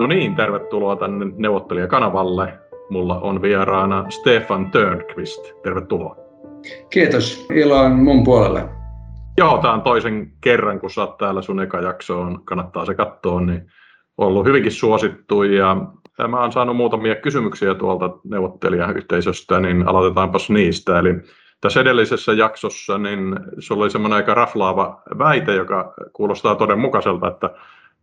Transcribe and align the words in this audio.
No 0.00 0.06
niin, 0.06 0.36
tervetuloa 0.36 0.96
tänne 0.96 1.26
neuvottelijakanavalle. 1.36 2.58
Mulla 2.90 3.20
on 3.20 3.42
vieraana 3.42 4.04
Stefan 4.08 4.70
Törnqvist. 4.70 5.52
Tervetuloa. 5.62 6.16
Kiitos. 6.90 7.46
Ilo 7.54 7.76
on 7.76 7.92
mun 7.92 8.24
puolelle. 8.24 8.68
Joo, 9.38 9.58
tämä 9.58 9.74
on 9.74 9.82
toisen 9.82 10.32
kerran, 10.40 10.80
kun 10.80 10.90
sä 10.90 11.00
oot 11.00 11.18
täällä 11.18 11.42
sun 11.42 11.62
eka 11.62 11.80
jaksoon. 11.80 12.44
Kannattaa 12.44 12.84
se 12.84 12.94
katsoa, 12.94 13.40
niin 13.40 13.66
ollut 14.18 14.46
hyvinkin 14.46 14.72
suosittu. 14.72 15.42
Ja 15.42 15.76
mä 16.28 16.40
oon 16.40 16.52
saanut 16.52 16.76
muutamia 16.76 17.14
kysymyksiä 17.14 17.74
tuolta 17.74 18.10
neuvottelijayhteisöstä, 18.24 19.60
niin 19.60 19.88
aloitetaanpas 19.88 20.50
niistä. 20.50 20.98
Eli 20.98 21.14
tässä 21.60 21.80
edellisessä 21.80 22.32
jaksossa 22.32 22.98
niin 22.98 23.36
sulla 23.58 23.82
oli 23.82 23.90
semmoinen 23.90 24.16
aika 24.16 24.34
raflaava 24.34 25.02
väite, 25.18 25.54
joka 25.54 25.94
kuulostaa 26.12 26.54
todenmukaiselta, 26.54 27.28
että 27.28 27.50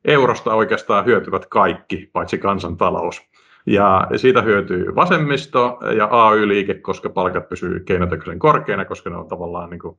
eurosta 0.06 0.54
oikeastaan 0.54 1.06
hyötyvät 1.06 1.46
kaikki, 1.46 2.10
paitsi 2.14 2.38
kansantalous. 2.38 3.22
Ja 3.66 4.08
siitä 4.16 4.42
hyötyy 4.42 4.96
vasemmisto 4.96 5.80
ja 5.98 6.08
AY-liike, 6.12 6.74
koska 6.74 7.10
palkat 7.10 7.50
pysyy 7.50 7.80
keinotekoisen 7.80 8.40
korkeina, 8.40 8.86
koska 8.86 9.10
ne 9.10 9.18
on 9.18 9.28
tavallaan 9.28 9.70
niin 9.70 9.80
kuin 9.80 9.98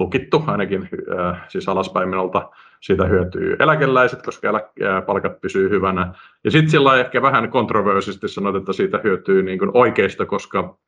lukittu 0.00 0.44
ainakin 0.46 0.88
äh, 1.18 1.44
siis 1.48 1.68
alaspäin 1.68 2.08
minulta. 2.08 2.50
Siitä 2.80 3.04
hyötyy 3.04 3.56
eläkeläiset, 3.58 4.22
koska 4.22 4.48
äh, 4.48 5.06
palkat 5.06 5.40
pysyy 5.40 5.70
hyvänä. 5.70 6.14
Ja 6.44 6.50
sitten 6.50 6.70
sillä 6.70 6.96
ehkä 6.96 7.22
vähän 7.22 7.50
kontroversisti 7.50 8.28
sanot, 8.28 8.56
että 8.56 8.72
siitä 8.72 9.00
hyötyy 9.04 9.42
niin 9.42 9.58
kuin 9.58 9.70
oikeista, 9.74 10.26
koska 10.26 10.78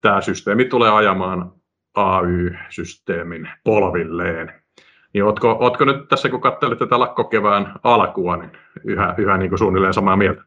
tämä 0.00 0.20
systeemi 0.20 0.64
tulee 0.64 0.90
ajamaan 0.90 1.52
AY-systeemin 1.94 3.48
polvilleen. 3.64 4.52
Niin 5.14 5.24
ootko, 5.24 5.56
ootko 5.60 5.84
nyt 5.84 6.08
tässä, 6.08 6.28
kun 6.28 6.40
katselet 6.40 6.78
tätä 6.78 6.98
lakkokevään 6.98 7.72
alkua, 7.82 8.36
niin 8.36 8.50
yhä, 8.84 9.14
yhä 9.18 9.38
niin 9.38 9.48
kuin 9.48 9.58
suunnilleen 9.58 9.94
samaa 9.94 10.16
mieltä? 10.16 10.42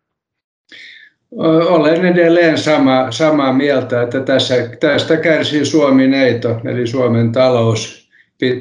Olen 1.69 2.05
edelleen 2.05 2.57
sama, 2.57 3.11
samaa 3.11 3.53
mieltä, 3.53 4.01
että 4.01 4.19
tässä, 4.19 4.55
tästä 4.79 5.17
kärsii 5.17 5.65
Suomi-neito, 5.65 6.61
eli 6.65 6.87
Suomen 6.87 7.31
talous 7.31 8.09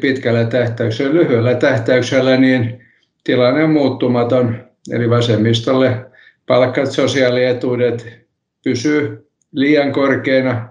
pitkällä 0.00 0.44
tähtäyksellä. 0.44 1.14
Lyhyellä 1.14 1.54
tähtäyksellä 1.54 2.36
niin 2.36 2.86
tilanne 3.24 3.64
on 3.64 3.70
muuttumaton, 3.70 4.56
eli 4.92 5.10
vasemmistolle 5.10 6.06
palkkat, 6.46 6.90
sosiaalietuudet 6.90 8.26
pysyy 8.64 9.28
liian 9.52 9.92
korkeina 9.92 10.68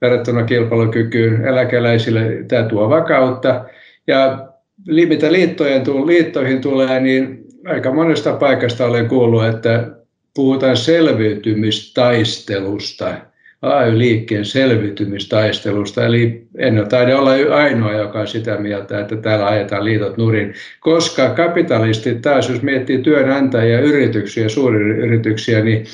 verrattuna 0.00 0.44
kilpailukykyyn. 0.44 1.44
Eläkeläisille 1.44 2.44
tämä 2.48 2.62
tuo 2.62 2.90
vakautta. 2.90 3.64
Ja 4.06 4.48
mitä 4.86 5.32
liittojen, 5.32 5.82
liittoihin 6.06 6.60
tulee, 6.60 7.00
niin 7.00 7.44
aika 7.66 7.92
monesta 7.92 8.32
paikasta 8.32 8.86
olen 8.86 9.08
kuullut, 9.08 9.44
että 9.44 9.90
puhutaan 10.34 10.76
selviytymistaistelusta, 10.76 13.14
AY-liikkeen 13.62 14.44
selviytymistaistelusta, 14.44 16.06
eli 16.06 16.46
en 16.58 16.86
taida 16.88 17.18
olla 17.18 17.30
ainoa, 17.54 17.92
joka 17.92 18.20
on 18.20 18.26
sitä 18.26 18.56
mieltä, 18.56 19.00
että 19.00 19.16
täällä 19.16 19.46
ajetaan 19.46 19.84
liitot 19.84 20.16
nurin, 20.16 20.54
koska 20.80 21.30
kapitalistit 21.30 22.22
taas, 22.22 22.48
jos 22.48 22.62
miettii 22.62 22.98
työnantajia, 22.98 23.80
yrityksiä, 23.80 24.48
suuryrityksiä, 24.48 25.64
niin 25.64 25.84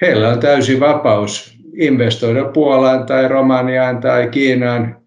heillä 0.00 0.28
on 0.28 0.38
täysi 0.38 0.80
vapaus 0.80 1.58
investoida 1.76 2.44
Puolaan 2.44 3.06
tai 3.06 3.28
Romaniaan 3.28 4.00
tai 4.00 4.28
Kiinaan 4.28 5.03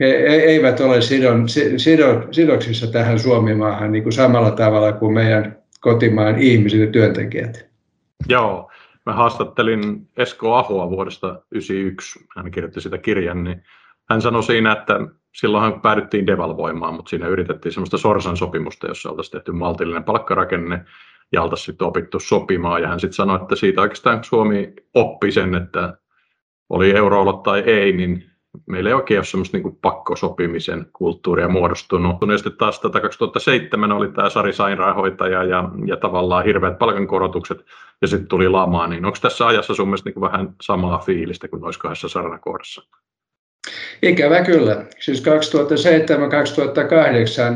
eivät 0.00 0.80
ole 0.80 1.00
sidon, 1.00 1.48
sidon, 1.76 2.28
sidoksissa 2.30 2.86
tähän 2.86 3.18
Suomimaahan 3.18 3.92
niin 3.92 4.02
kuin 4.02 4.12
samalla 4.12 4.50
tavalla 4.50 4.92
kuin 4.92 5.14
meidän 5.14 5.58
kotimaan 5.80 6.38
ihmiset 6.38 6.80
ja 6.80 6.86
työntekijät. 6.86 7.66
Joo, 8.28 8.70
mä 9.06 9.12
haastattelin 9.12 10.08
Esko 10.16 10.54
Ahoa 10.54 10.90
vuodesta 10.90 11.26
1991, 11.26 12.20
hän 12.36 12.50
kirjoitti 12.50 12.80
sitä 12.80 12.98
kirjan, 12.98 13.44
niin 13.44 13.62
hän 14.10 14.22
sanoi 14.22 14.42
siinä, 14.42 14.72
että 14.72 15.00
silloinhan 15.34 15.80
päädyttiin 15.80 16.26
devalvoimaan, 16.26 16.94
mutta 16.94 17.10
siinä 17.10 17.28
yritettiin 17.28 17.72
semmoista 17.72 17.98
Sorsan 17.98 18.36
sopimusta, 18.36 18.86
jossa 18.86 19.10
oltaisiin 19.10 19.32
tehty 19.32 19.52
maltillinen 19.52 20.04
palkkarakenne 20.04 20.84
ja 21.32 21.42
oltaisiin 21.42 21.66
sitten 21.66 21.86
opittu 21.86 22.20
sopimaan. 22.20 22.82
Ja 22.82 22.88
hän 22.88 23.00
sitten 23.00 23.14
sanoi, 23.14 23.38
että 23.42 23.56
siitä 23.56 23.80
oikeastaan 23.80 24.24
Suomi 24.24 24.72
oppi 24.94 25.32
sen, 25.32 25.54
että 25.54 25.98
oli 26.68 26.96
euroolot 26.96 27.42
tai 27.42 27.60
ei, 27.60 27.92
niin 27.92 28.33
meillä 28.66 28.90
ei 28.90 28.94
oikein 28.94 29.18
ole 29.18 29.24
semmoista 29.24 29.56
niin 29.56 29.78
pakkosopimisen 29.82 30.86
kulttuuria 30.92 31.48
muodostunut. 31.48 32.16
Ja 32.30 32.38
sitten 32.38 32.58
taas 32.58 32.80
tätä 32.80 33.00
2007 33.00 33.92
oli 33.92 34.08
tämä 34.08 34.30
Sari 34.30 34.52
Sairaanhoitaja 34.52 35.44
ja, 35.44 35.68
ja 35.86 35.96
tavallaan 35.96 36.44
hirveät 36.44 36.78
palkankorotukset 36.78 37.64
ja 38.02 38.08
sitten 38.08 38.28
tuli 38.28 38.48
lama, 38.48 38.86
niin 38.86 39.04
onko 39.04 39.18
tässä 39.22 39.46
ajassa 39.46 39.74
sun 39.74 39.88
mielestä 39.88 40.10
niin 40.10 40.20
vähän 40.20 40.54
samaa 40.62 40.98
fiilistä 40.98 41.48
kuin 41.48 41.60
noissa 41.60 41.80
kahdessa 41.80 42.08
saranakohdassa? 42.08 42.82
Ikävä 44.02 44.44
kyllä. 44.44 44.84
Siis 45.00 45.24
2007-2008 45.24 45.28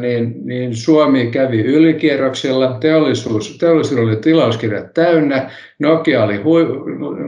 niin, 0.00 0.46
niin 0.46 0.76
Suomi 0.76 1.26
kävi 1.26 1.60
ylikierroksilla, 1.60 2.76
teollisuus, 2.80 3.58
teollisuus 3.58 4.00
oli 4.00 4.16
tilauskirjat 4.16 4.94
täynnä, 4.94 5.50
Nokia 5.78 6.24
oli 6.24 6.36
hui, 6.36 6.66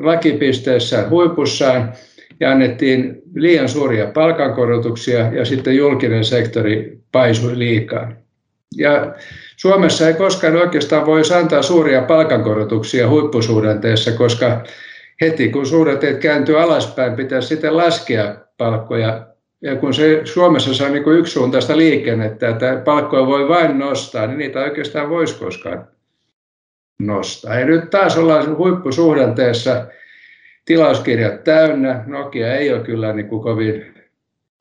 lakipisteessä 0.03 1.06
huipussaan, 1.10 1.92
ja 2.41 2.51
annettiin 2.51 3.23
liian 3.34 3.69
suuria 3.69 4.06
palkankorotuksia 4.06 5.33
ja 5.33 5.45
sitten 5.45 5.77
julkinen 5.77 6.25
sektori 6.25 6.99
paisui 7.12 7.59
liikaa. 7.59 8.12
Ja 8.77 9.15
Suomessa 9.56 10.09
ei 10.09 10.15
koskaan 10.15 10.56
oikeastaan 10.56 11.06
voi 11.06 11.23
antaa 11.41 11.62
suuria 11.62 12.03
palkankorotuksia 12.03 13.09
huippusuhdanteessa, 13.09 14.12
koska 14.12 14.65
heti 15.21 15.49
kun 15.49 15.67
suhdanteet 15.67 16.19
kääntyy 16.19 16.61
alaspäin, 16.61 17.17
pitää 17.17 17.41
sitten 17.41 17.77
laskea 17.77 18.34
palkkoja. 18.59 19.27
Ja 19.62 19.77
kun 19.77 19.95
se 19.95 20.21
Suomessa 20.25 20.75
saa 20.75 20.89
niin 20.89 21.09
yksisuuntaista 21.09 21.77
liikennettä, 21.77 22.49
että 22.49 22.83
palkkoja 22.84 23.27
voi 23.27 23.49
vain 23.49 23.78
nostaa, 23.78 24.27
niin 24.27 24.39
niitä 24.39 24.61
oikeastaan 24.61 25.11
voisi 25.11 25.39
koskaan 25.39 25.89
nostaa. 26.99 27.59
Ja 27.59 27.67
nyt 27.67 27.91
taas 27.91 28.19
ollaan 28.19 28.57
huippusuhdanteessa, 28.57 29.87
tilauskirjat 30.65 31.44
täynnä. 31.44 32.04
Nokia 32.06 32.54
ei 32.54 32.72
ole 32.72 32.81
kyllä 32.81 33.12
niin 33.12 33.28
kuin 33.28 33.43
kovin 33.43 33.94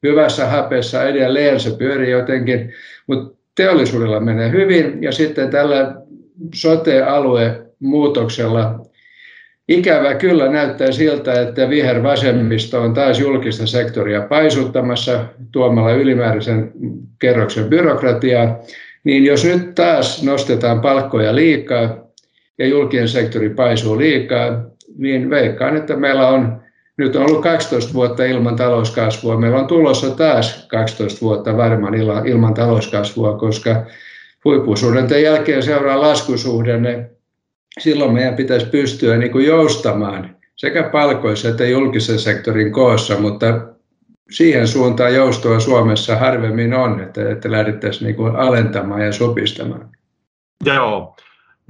hyvässä 0.04 0.46
hapessa 0.46 1.04
edelleen, 1.04 1.60
se 1.60 1.72
pyörii 1.78 2.12
jotenkin, 2.12 2.74
mutta 3.08 3.38
teollisuudella 3.56 4.20
menee 4.20 4.52
hyvin. 4.52 5.04
Ja 5.04 5.12
sitten 5.12 5.50
tällä 5.50 5.96
sote-alue 6.56 7.62
muutoksella 7.80 8.86
ikävä 9.68 10.16
kyllä 10.16 10.50
näyttää 10.50 10.92
siltä, 10.92 11.42
että 11.42 11.70
vihervasemmisto 11.70 12.81
on 12.81 12.94
taas 12.94 13.20
julkista 13.20 13.68
sektoria 13.68 14.22
paisuttamassa 14.22 15.26
tuomalla 15.52 15.92
ylimääräisen 15.92 16.72
kerroksen 17.20 17.66
byrokratiaa, 17.66 18.60
niin 19.04 19.26
jos 19.26 19.46
nyt 19.46 19.76
taas 19.76 20.24
nostetaan 20.24 20.81
palkkoja 20.81 21.36
liikaa 21.36 22.10
ja 22.58 22.68
julkinen 22.68 23.08
sektori 23.08 23.50
paisuu 23.50 23.98
liikaa, 23.98 24.69
niin 25.00 25.30
veikkaan, 25.30 25.78
että 25.78 25.96
meillä 25.96 26.28
on 26.28 26.62
nyt 27.00 27.16
on 27.16 27.22
ollut 27.22 27.44
12 27.44 27.94
vuotta 27.94 28.24
ilman 28.24 28.56
talouskasvua. 28.56 29.40
Meillä 29.40 29.60
on 29.60 29.68
tulossa 29.68 30.10
taas 30.10 30.68
12 30.68 31.22
vuotta 31.22 31.58
varmaan 31.58 31.94
ilman 32.28 32.54
talouskasvua, 32.54 33.38
koska 33.38 33.86
huippusuhdanteen 34.46 35.24
jälkeen 35.24 35.64
seuraa 35.64 36.02
laskusuhdanne. 36.02 37.10
Silloin 37.80 38.14
meidän 38.14 38.36
pitäisi 38.36 38.66
pystyä 38.66 39.18
niin 39.18 39.32
kuin 39.32 39.46
joustamaan 39.46 40.36
sekä 40.56 40.84
palkoissa 40.84 41.50
että 41.50 41.66
julkisen 41.66 42.20
sektorin 42.20 42.72
koossa, 42.72 43.20
mutta 43.20 43.62
siihen 44.31 44.68
suuntaan 44.68 45.16
joustoa 45.16 45.60
Suomessa 45.60 46.16
harvemmin 46.16 46.74
on, 46.74 47.02
että, 47.02 47.31
että 47.31 47.52
lähdettäisiin 47.52 48.06
niin 48.06 48.16
kuin 48.16 48.36
alentamaan 48.36 49.06
ja 49.06 49.12
sopistamaan. 49.12 49.90
Joo, 50.66 51.16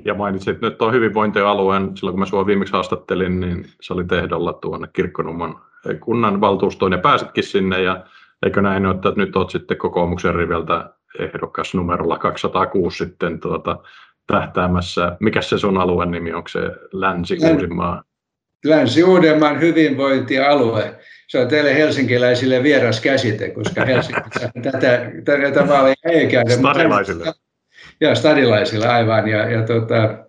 ja 0.05 0.13
mainitsit 0.13 0.61
nyt 0.61 0.77
tuon 0.77 0.93
hyvinvointialueen, 0.93 1.97
silloin 1.97 2.13
kun 2.13 2.19
mä 2.19 2.25
sinua 2.25 2.45
viimeksi 2.45 2.73
haastattelin, 2.73 3.39
niin 3.39 3.65
se 3.81 3.93
oli 3.93 4.03
tehdolla 4.03 4.53
tuonne 4.53 4.87
Kirkkonumman 4.93 5.61
kunnan 5.99 6.41
valtuustoon 6.41 6.91
ja 6.91 6.97
pääsitkin 6.97 7.43
sinne. 7.43 7.81
Ja 7.81 8.05
eikö 8.45 8.61
näin 8.61 8.85
ole, 8.85 8.95
että 8.95 9.13
nyt 9.15 9.35
olet 9.35 9.49
sitten 9.49 9.77
kokoomuksen 9.77 10.35
riveltä 10.35 10.93
ehdokas 11.19 11.73
numerolla 11.73 12.17
206 12.17 12.97
sitten 12.97 13.39
tuota, 13.39 13.77
tähtäämässä. 14.27 15.17
Mikä 15.19 15.41
se 15.41 15.57
sun 15.57 15.77
alueen 15.77 16.11
nimi, 16.11 16.33
onko 16.33 16.47
se 16.47 16.59
Länsi-Uudenmaa? 16.93 18.03
Länsi-Uudenmaan 18.65 19.59
hyvinvointialue. 19.59 20.95
Se 21.27 21.39
on 21.39 21.47
teille 21.47 21.75
helsinkiläisille 21.75 22.63
vieras 22.63 23.01
käsite, 23.01 23.49
koska 23.49 23.85
Helsingissä 23.85 24.51
tätä, 24.63 25.11
tätä 25.25 25.67
vaalia 25.67 25.93
ei 26.03 26.27
käydä. 26.27 26.49
Stadilaisille. 26.49 27.33
Joo, 28.01 28.15
stadilaisilla 28.15 28.89
aivan. 28.89 29.27
Ja, 29.27 29.51
ja 29.51 29.63
tota, 29.63 30.25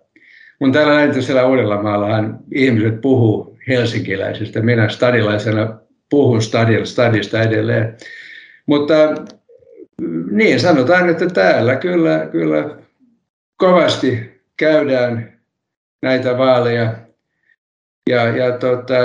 mun 0.59 0.71
täällä 0.71 0.95
läntisellä 0.95 1.45
Uudellamaallahan 1.45 2.39
ihmiset 2.55 3.01
puhuu 3.01 3.57
helsinkiläisistä. 3.67 4.61
Minä 4.61 4.89
stadilaisena 4.89 5.77
puhun 6.09 6.41
stadil, 6.41 6.85
stadista 6.85 7.41
edelleen. 7.41 7.97
Mutta 8.65 8.93
niin 10.31 10.59
sanotaan, 10.59 11.09
että 11.09 11.27
täällä 11.27 11.75
kyllä, 11.75 12.27
kyllä 12.31 12.77
kovasti 13.57 14.41
käydään 14.57 15.39
näitä 16.01 16.37
vaaleja. 16.37 16.93
Ja, 18.09 18.37
ja 18.37 18.51
tota, 18.57 18.95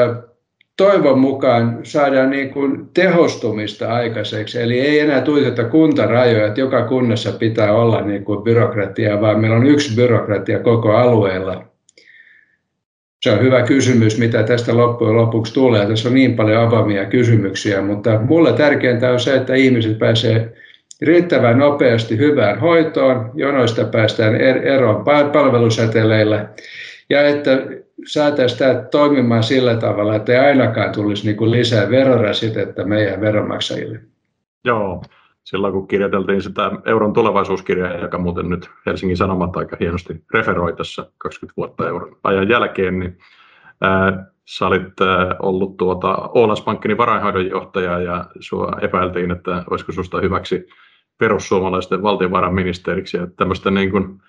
toivon 0.77 1.19
mukaan 1.19 1.79
saadaan 1.83 2.31
niin 2.31 2.51
kuin 2.51 2.89
tehostumista 2.95 3.95
aikaiseksi. 3.95 4.63
Eli 4.63 4.81
ei 4.81 5.01
enää 5.01 5.21
tuiteta 5.21 5.65
kuntarajoja, 5.65 6.47
että 6.47 6.61
joka 6.61 6.83
kunnassa 6.83 7.33
pitää 7.33 7.73
olla 7.73 8.01
niin 8.01 8.25
kuin 8.25 8.43
byrokratia, 8.43 9.21
vaan 9.21 9.41
meillä 9.41 9.57
on 9.57 9.67
yksi 9.67 9.97
byrokratia 9.97 10.59
koko 10.59 10.97
alueella. 10.97 11.65
Se 13.23 13.31
on 13.31 13.41
hyvä 13.41 13.63
kysymys, 13.63 14.19
mitä 14.19 14.43
tästä 14.43 14.77
loppujen 14.77 15.17
lopuksi 15.17 15.55
tulee. 15.55 15.87
Tässä 15.87 16.09
on 16.09 16.15
niin 16.15 16.37
paljon 16.37 16.63
avoimia 16.63 17.05
kysymyksiä, 17.05 17.83
mutta 17.83 18.21
mulle 18.21 18.53
tärkeintä 18.53 19.11
on 19.11 19.21
se, 19.21 19.35
että 19.35 19.55
ihmiset 19.55 19.99
pääsee 19.99 20.53
riittävän 21.03 21.59
nopeasti 21.59 22.19
hyvään 22.19 22.61
hoitoon, 22.61 23.31
jonoista 23.35 23.85
päästään 23.85 24.35
er-, 24.35 24.67
eroon 24.67 25.05
palveluseteleillä 25.33 26.49
ja 27.11 27.27
että 27.27 27.51
saataisiin 28.07 28.59
tämä 28.59 28.75
toimimaan 28.91 29.43
sillä 29.43 29.77
tavalla, 29.77 30.15
että 30.15 30.33
ei 30.33 30.39
ainakaan 30.39 30.93
tulisi 30.93 31.27
niin 31.27 31.37
kuin 31.37 31.51
lisää 31.51 31.91
verorasitetta 31.91 32.85
meidän 32.85 33.21
veronmaksajille. 33.21 34.01
Joo, 34.65 35.03
silloin 35.45 35.73
kun 35.73 35.89
kirjoiteltiin 35.89 36.43
sitä 36.43 36.71
euron 36.85 37.13
tulevaisuuskirjaa, 37.13 37.97
joka 37.97 38.19
muuten 38.19 38.49
nyt 38.49 38.71
Helsingin 38.87 39.17
Sanomat 39.17 39.57
aika 39.57 39.77
hienosti 39.81 40.25
referoi 40.35 40.77
tässä 40.77 41.07
20 41.19 41.57
vuotta 41.57 41.89
euron 41.89 42.17
ajan 42.25 42.49
jälkeen, 42.49 42.99
niin 42.99 43.19
ää, 43.81 44.27
sä 44.45 44.67
olit 44.67 45.01
ää, 45.01 45.37
ollut 45.39 45.77
tuota 45.77 46.31
Oolas 46.35 46.61
Pankkinin 46.61 46.99
varainhoidon 46.99 47.51
johtaja 47.51 48.01
ja 48.01 48.25
sua 48.41 48.73
epäiltiin, 48.81 49.31
että 49.31 49.65
olisiko 49.71 49.93
susta 49.93 50.21
hyväksi 50.21 50.69
perussuomalaisten 51.19 52.03
valtiovarainministeriksi 52.03 53.17
ja 53.17 53.27
tämmöistä 53.37 53.71
niin 53.71 53.91
kuin 53.91 54.23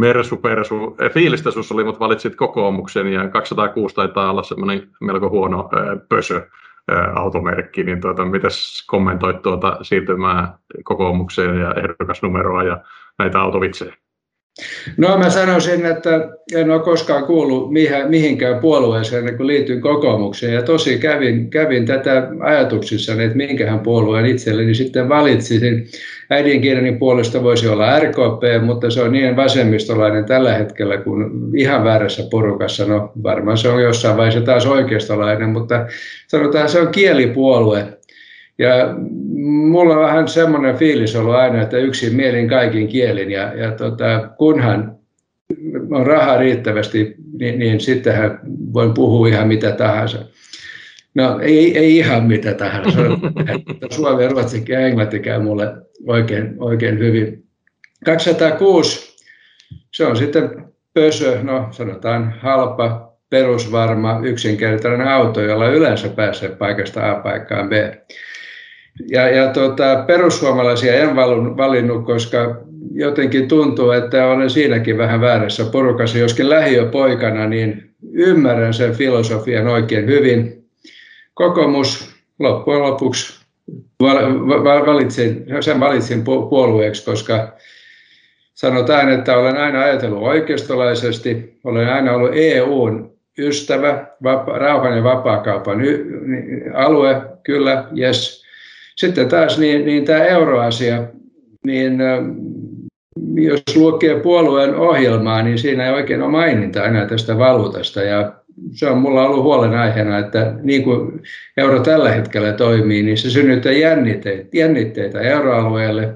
Mersu 0.00 0.36
Persu, 0.36 0.96
fiilistä 1.14 1.50
sus 1.50 1.72
oli, 1.72 1.84
mutta 1.84 2.00
valitsit 2.00 2.36
kokoomuksen 2.36 3.12
ja 3.12 3.28
206 3.28 3.94
taitaa 3.94 4.30
olla 4.30 4.42
semmoinen 4.42 4.88
melko 5.00 5.30
huono 5.30 5.68
ää, 5.72 5.96
pösö 6.08 6.48
ää, 6.88 7.12
automerkki, 7.14 7.84
niin 7.84 8.00
tuota, 8.00 8.24
mitäs 8.24 8.86
kommentoit 8.86 9.42
tuota 9.42 9.78
siirtymää 9.82 10.58
kokoomukseen 10.84 11.58
ja 11.58 11.74
ehdokasnumeroa 11.74 12.62
ja 12.62 12.80
näitä 13.18 13.40
autovitsejä? 13.40 13.96
No 14.96 15.18
mä 15.18 15.30
sanoisin, 15.30 15.86
että 15.86 16.28
en 16.54 16.70
ole 16.70 16.82
koskaan 16.82 17.24
kuullut 17.24 17.70
mihinkään 18.08 18.58
puolueeseen 18.58 19.36
kun 19.36 19.46
liityin 19.46 19.80
kokoomukseen 19.80 20.54
ja 20.54 20.62
tosi 20.62 20.98
kävin, 20.98 21.50
kävin 21.50 21.86
tätä 21.86 22.28
ajatuksissa, 22.40 23.12
että 23.12 23.36
minkähän 23.36 23.80
puolueen 23.80 24.26
itselleni 24.26 24.74
sitten 24.74 25.08
valitsisin. 25.08 25.86
Äidinkieleni 26.30 26.92
puolesta 26.92 27.42
voisi 27.42 27.68
olla 27.68 27.98
RKP, 27.98 28.64
mutta 28.64 28.90
se 28.90 29.02
on 29.02 29.12
niin 29.12 29.36
vasemmistolainen 29.36 30.24
tällä 30.24 30.54
hetkellä 30.54 30.96
kuin 30.96 31.30
ihan 31.56 31.84
väärässä 31.84 32.22
porukassa. 32.30 32.84
No 32.84 33.12
varmaan 33.22 33.58
se 33.58 33.68
on 33.68 33.82
jossain 33.82 34.16
vaiheessa 34.16 34.40
taas 34.40 34.66
oikeistolainen, 34.66 35.48
mutta 35.48 35.86
sanotaan 36.26 36.68
se 36.68 36.80
on 36.80 36.88
kielipuolue. 36.88 37.86
Ja 38.58 38.94
mulla 39.44 39.94
on 39.94 40.02
vähän 40.02 40.28
semmoinen 40.28 40.76
fiilis 40.76 41.16
ollut 41.16 41.34
aina, 41.34 41.62
että 41.62 41.78
yksin 41.78 42.16
mielin 42.16 42.48
kaikin 42.48 42.88
kielin 42.88 43.30
ja, 43.30 43.54
ja 43.54 43.72
tota, 43.72 44.30
kunhan 44.38 44.96
on 45.90 46.06
rahaa 46.06 46.38
riittävästi, 46.38 47.14
niin, 47.38 47.58
niin 47.58 47.80
sittenhän 47.80 48.40
voin 48.72 48.94
puhua 48.94 49.28
ihan 49.28 49.48
mitä 49.48 49.72
tahansa. 49.72 50.18
No 51.14 51.40
ei, 51.42 51.78
ei 51.78 51.96
ihan 51.96 52.24
mitä 52.24 52.54
tahansa. 52.54 53.00
Suomi, 53.90 54.28
ruotsi 54.28 54.64
ja 54.68 54.80
englanti 54.80 55.18
käy 55.18 55.42
mulle 55.42 55.72
oikein, 56.06 56.54
oikein 56.58 56.98
hyvin. 56.98 57.44
206, 58.04 59.16
se 59.92 60.06
on 60.06 60.16
sitten 60.16 60.64
pösö, 60.94 61.38
no 61.42 61.68
sanotaan 61.70 62.34
halpa, 62.40 63.16
perusvarma, 63.30 64.20
yksinkertainen 64.24 65.08
auto, 65.08 65.40
jolla 65.40 65.68
yleensä 65.68 66.08
pääsee 66.08 66.48
paikasta 66.48 67.10
A 67.10 67.14
paikkaan 67.14 67.68
B. 67.68 67.72
Ja, 69.10 69.28
ja 69.28 69.52
tuota, 69.52 70.04
perussuomalaisia 70.06 70.94
en 70.94 71.16
valinnut, 71.56 72.06
koska 72.06 72.56
jotenkin 72.92 73.48
tuntuu, 73.48 73.90
että 73.90 74.26
olen 74.26 74.50
siinäkin 74.50 74.98
vähän 74.98 75.20
väärässä 75.20 75.64
porukassa. 75.64 76.18
Joskin 76.18 76.50
lähiöpoikana, 76.50 77.46
niin 77.46 77.90
ymmärrän 78.12 78.74
sen 78.74 78.94
filosofian 78.94 79.68
oikein 79.68 80.06
hyvin. 80.06 80.64
Kokoomus 81.34 82.14
loppujen 82.38 82.82
lopuksi 82.82 83.46
valitsin, 84.86 85.46
sen 85.60 85.80
valitsin 85.80 86.24
puolueeksi, 86.24 87.04
koska 87.04 87.52
sanotaan, 88.54 89.08
että 89.12 89.36
olen 89.36 89.56
aina 89.56 89.80
ajatellut 89.80 90.22
oikeistolaisesti, 90.22 91.58
olen 91.64 91.88
aina 91.88 92.12
ollut 92.12 92.30
EUn 92.34 93.16
ystävä, 93.38 94.06
vapa, 94.22 94.58
rauhan 94.58 94.96
ja 94.96 95.04
vapaakaupan 95.04 95.78
alue, 96.74 97.22
kyllä, 97.42 97.84
yes, 97.98 98.35
sitten 98.96 99.28
taas 99.28 99.58
niin, 99.58 99.86
niin 99.86 100.04
tämä 100.04 100.24
euroasia, 100.24 101.04
niin 101.66 101.98
jos 103.34 103.76
lukee 103.76 104.20
puolueen 104.20 104.74
ohjelmaa, 104.74 105.42
niin 105.42 105.58
siinä 105.58 105.86
ei 105.86 105.92
oikein 105.92 106.22
ole 106.22 106.30
maininta 106.30 106.84
enää 106.84 107.06
tästä 107.06 107.38
valuutasta. 107.38 108.02
Ja 108.02 108.32
se 108.72 108.90
on 108.90 108.98
mulla 108.98 109.26
ollut 109.26 109.42
huolenaiheena, 109.42 110.18
että 110.18 110.54
niin 110.62 110.82
kuin 110.82 111.22
euro 111.56 111.80
tällä 111.80 112.10
hetkellä 112.10 112.52
toimii, 112.52 113.02
niin 113.02 113.18
se 113.18 113.30
synnyttää 113.30 113.72
jännitteitä, 113.72 114.48
jännitteitä 114.52 115.20
euroalueelle. 115.20 116.14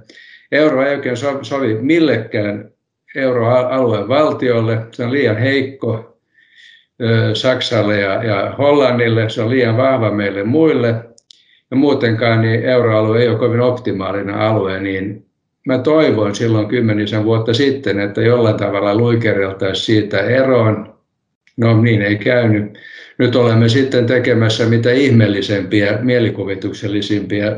Euro 0.53 0.87
ei 0.87 0.95
oikein 0.95 1.17
sovi 1.43 1.75
millekään 1.81 2.71
euroalueen 3.15 4.09
valtiolle. 4.09 4.79
Se 4.93 5.05
on 5.05 5.13
liian 5.13 5.37
heikko 5.37 6.19
Saksalle 7.35 8.01
ja, 8.01 8.25
ja 8.25 8.55
Hollannille, 8.59 9.29
se 9.29 9.43
on 9.43 9.51
liian 9.51 9.77
vahva 9.77 10.11
meille 10.11 10.45
muille 10.45 10.95
ja 11.71 11.77
muutenkaan 11.77 12.41
niin 12.41 12.65
euroalue 12.65 13.21
ei 13.23 13.29
ole 13.29 13.39
kovin 13.39 13.61
optimaalinen 13.61 14.35
alue, 14.35 14.81
niin 14.81 15.27
mä 15.67 15.79
toivoin 15.79 16.35
silloin 16.35 16.69
kymmenisen 16.69 17.25
vuotta 17.25 17.55
sitten, 17.55 18.01
että 18.01 18.23
jollain 18.23 18.57
tavalla 18.57 18.95
luikereltaisiin 18.95 19.85
siitä 19.85 20.21
eroon. 20.21 20.95
No 21.57 21.81
niin 21.83 22.03
ei 22.03 22.17
käynyt. 22.17 22.79
Nyt 23.19 23.37
olemme 23.37 23.69
sitten 23.69 24.07
tekemässä 24.07 24.67
mitä 24.67 24.91
ihmeellisempiä, 24.91 25.99
mielikuvituksellisimpia 26.03 27.53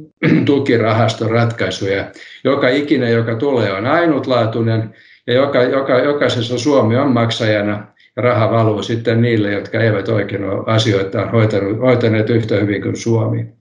tukirahastoratkaisuja. 0.46 2.10
Joka 2.44 2.68
ikinen, 2.68 3.12
joka 3.12 3.34
tulee, 3.34 3.72
on 3.72 3.86
ainutlaatuinen 3.86 4.94
ja 5.26 5.34
joka, 5.34 5.62
joka, 5.62 5.98
jokaisessa 5.98 6.58
Suomi 6.58 6.96
on 6.96 7.12
maksajana 7.12 7.86
ja 8.16 8.22
raha 8.22 8.50
valuu 8.50 8.82
sitten 8.82 9.22
niille, 9.22 9.52
jotka 9.52 9.80
eivät 9.80 10.08
oikein 10.08 10.44
ole 10.44 10.64
asioitaan 10.66 11.30
hoitaneet 11.80 12.30
yhtä 12.30 12.56
hyvin 12.56 12.82
kuin 12.82 12.96
Suomi. 12.96 13.57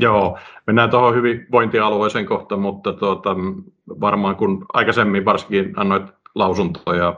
Joo, 0.00 0.38
mennään 0.66 0.90
tuohon 0.90 1.14
hyvinvointialueeseen 1.14 2.26
kohta, 2.26 2.56
mutta 2.56 2.92
tuota, 2.92 3.36
varmaan 4.00 4.36
kun 4.36 4.66
aikaisemmin 4.72 5.24
varsinkin 5.24 5.72
annoit 5.76 6.02
lausuntoja 6.34 7.14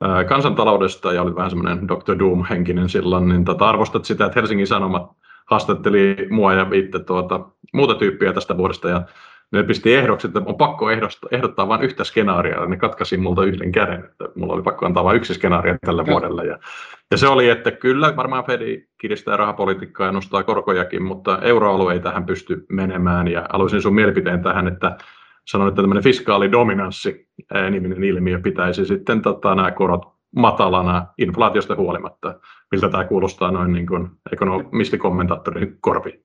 ää, 0.00 0.24
kansantaloudesta 0.24 1.12
ja 1.12 1.22
oli 1.22 1.36
vähän 1.36 1.50
semmoinen 1.50 1.88
Dr. 1.88 2.18
Doom-henkinen 2.18 2.88
silloin, 2.88 3.28
niin 3.28 3.44
tota, 3.44 3.68
arvostat 3.68 4.04
sitä, 4.04 4.26
että 4.26 4.40
Helsingin 4.40 4.66
Sanomat 4.66 5.10
haastatteli 5.46 6.16
mua 6.30 6.52
ja 6.52 6.70
viitte 6.70 6.98
tuota, 6.98 7.40
muuta 7.72 7.94
tyyppiä 7.94 8.32
tästä 8.32 8.56
vuodesta 8.56 8.88
ja 8.88 9.02
ne 9.52 9.62
pisti 9.62 9.94
ehdoksi, 9.94 10.26
että 10.26 10.42
on 10.46 10.56
pakko 10.56 10.90
ehdottaa, 10.90 11.28
ehdottaa 11.32 11.68
vain 11.68 11.82
yhtä 11.82 12.04
skenaariota. 12.04 12.66
Ne 12.66 12.76
katkasi 12.76 13.16
multa 13.16 13.44
yhden 13.44 13.72
käden, 13.72 14.04
että 14.04 14.28
mulla 14.34 14.54
oli 14.54 14.62
pakko 14.62 14.86
antaa 14.86 15.04
vain 15.04 15.16
yksi 15.16 15.34
skenaario 15.34 15.76
tällä 15.86 16.02
ja. 16.06 16.12
vuodella. 16.12 16.44
Ja, 16.44 16.58
ja, 17.10 17.16
se 17.16 17.28
oli, 17.28 17.48
että 17.48 17.70
kyllä 17.70 18.16
varmaan 18.16 18.44
Fedi 18.44 18.84
kiristää 19.00 19.36
rahapolitiikkaa 19.36 20.06
ja 20.06 20.12
nostaa 20.12 20.42
korkojakin, 20.42 21.02
mutta 21.02 21.38
euroalue 21.42 21.92
ei 21.92 22.00
tähän 22.00 22.26
pysty 22.26 22.66
menemään. 22.68 23.28
Ja 23.28 23.46
haluaisin 23.52 23.82
sun 23.82 23.94
mielipiteen 23.94 24.42
tähän, 24.42 24.68
että 24.68 24.98
sanon, 25.46 25.68
että 25.68 25.82
tämmöinen 25.82 26.04
fiskaalidominanssi 26.04 27.28
niminen 27.70 28.04
ilmiö 28.04 28.40
pitäisi 28.40 28.84
sitten 28.84 29.22
tota, 29.22 29.54
nämä 29.54 29.70
korot 29.70 30.02
matalana 30.36 31.06
inflaatiosta 31.18 31.76
huolimatta. 31.76 32.40
Miltä 32.72 32.88
tämä 32.88 33.04
kuulostaa 33.04 33.50
noin 33.50 33.72
niin 33.72 33.86
kuin 33.86 34.08
ekonomistikommentaattorin 34.32 35.76
korviin? 35.80 36.24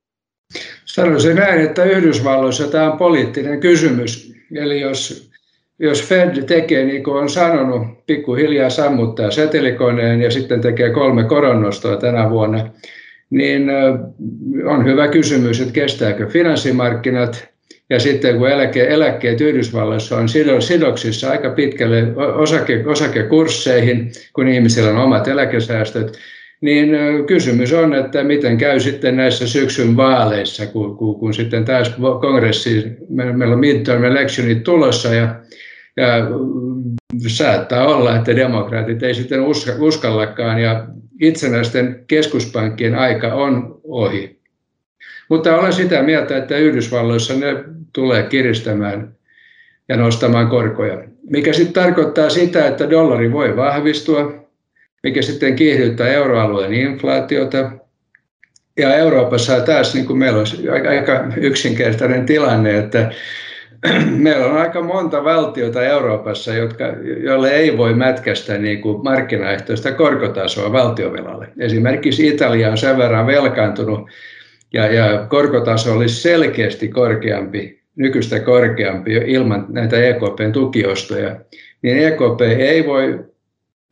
Sanoisin 0.85 1.35
näin, 1.35 1.61
että 1.61 1.83
Yhdysvalloissa 1.83 2.71
tämä 2.71 2.91
on 2.91 2.97
poliittinen 2.97 3.59
kysymys. 3.59 4.33
Eli 4.55 4.81
jos, 4.81 5.31
jos 5.79 6.03
Fed 6.03 6.43
tekee 6.43 6.85
niin 6.85 7.03
kuin 7.03 7.17
on 7.17 7.29
sanonut, 7.29 8.05
pikkuhiljaa 8.05 8.69
sammuttaa 8.69 9.31
setelikoneen 9.31 10.21
ja 10.21 10.31
sitten 10.31 10.61
tekee 10.61 10.89
kolme 10.89 11.23
koronnostoa 11.23 11.97
tänä 11.97 12.29
vuonna, 12.29 12.69
niin 13.29 13.69
on 14.65 14.85
hyvä 14.85 15.07
kysymys, 15.07 15.61
että 15.61 15.73
kestääkö 15.73 16.27
finanssimarkkinat. 16.27 17.53
Ja 17.89 17.99
sitten 17.99 18.37
kun 18.37 18.49
eläke, 18.49 18.83
eläkkeet 18.83 19.41
Yhdysvalloissa 19.41 20.17
on 20.17 20.29
sidoksissa 20.59 21.31
aika 21.31 21.49
pitkälle 21.49 22.03
osake, 22.15 22.83
osakekursseihin, 22.85 24.11
kun 24.33 24.47
ihmisillä 24.47 24.89
on 24.89 24.97
omat 24.97 25.27
eläkesäästöt, 25.27 26.17
niin 26.63 26.89
kysymys 27.27 27.73
on, 27.73 27.93
että 27.93 28.23
miten 28.23 28.57
käy 28.57 28.79
sitten 28.79 29.17
näissä 29.17 29.47
syksyn 29.47 29.97
vaaleissa, 29.97 30.65
kun, 30.65 30.97
kun, 30.97 31.19
kun 31.19 31.33
sitten 31.33 31.65
taas 31.65 31.95
kongressi, 32.21 32.97
meillä 33.09 33.53
on 33.53 33.59
midterm 33.59 34.03
electionit 34.03 34.63
tulossa 34.63 35.13
ja 35.13 35.35
Ja 35.97 36.27
saattaa 37.27 37.87
olla, 37.87 38.15
että 38.15 38.35
demokraatit 38.35 39.03
ei 39.03 39.13
sitten 39.13 39.41
uskallakaan 39.79 40.59
ja 40.59 40.87
itsenäisten 41.21 42.03
keskuspankkien 42.07 42.95
aika 42.95 43.33
on 43.33 43.81
ohi. 43.83 44.39
Mutta 45.29 45.55
olen 45.55 45.73
sitä 45.73 46.03
mieltä, 46.03 46.37
että 46.37 46.57
Yhdysvalloissa 46.57 47.33
ne 47.33 47.63
tulee 47.93 48.23
kiristämään 48.23 49.15
ja 49.89 49.97
nostamaan 49.97 50.47
korkoja. 50.47 51.03
Mikä 51.29 51.53
sitten 51.53 51.83
tarkoittaa 51.83 52.29
sitä, 52.29 52.67
että 52.67 52.89
dollari 52.89 53.31
voi 53.31 53.55
vahvistua, 53.55 54.42
mikä 55.03 55.21
sitten 55.21 55.55
kiihdyttää 55.55 56.07
euroalueen 56.07 56.73
inflaatiota. 56.73 57.71
Ja 58.77 58.95
Euroopassa 58.95 59.59
taas 59.59 59.93
niin 59.93 60.05
kuin 60.05 60.19
meillä 60.19 60.39
on 60.39 60.45
aika 60.89 61.27
yksinkertainen 61.37 62.25
tilanne, 62.25 62.77
että 62.77 63.11
meillä 64.17 64.45
on 64.45 64.57
aika 64.57 64.81
monta 64.81 65.23
valtiota 65.23 65.83
Euroopassa, 65.83 66.53
jotka, 66.53 66.83
joille 67.23 67.51
ei 67.51 67.77
voi 67.77 67.93
mätkästä 67.93 68.57
niin 68.57 68.81
kuin 68.81 69.03
markkinaehtoista 69.03 69.91
korkotasoa 69.91 70.71
valtiovelalle. 70.71 71.47
Esimerkiksi 71.59 72.27
Italia 72.27 72.71
on 72.71 72.77
sen 72.77 72.97
verran 72.97 73.27
velkaantunut 73.27 74.09
ja, 74.73 74.93
ja 74.93 75.25
korkotaso 75.29 75.93
olisi 75.93 76.21
selkeästi 76.21 76.87
korkeampi, 76.87 77.81
nykyistä 77.95 78.39
korkeampi 78.39 79.13
ilman 79.13 79.65
näitä 79.69 80.03
EKPn 80.03 80.51
tukiostoja, 80.53 81.35
niin 81.81 81.97
EKP 81.97 82.41
ei 82.41 82.85
voi, 82.85 83.19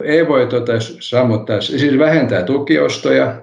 ei 0.04 0.28
voi 0.28 0.48
tota 0.48 0.74
sammuttaa, 1.00 1.62
siis 1.62 2.00
vähentää 2.00 2.44
tukiostoja, 2.44 3.42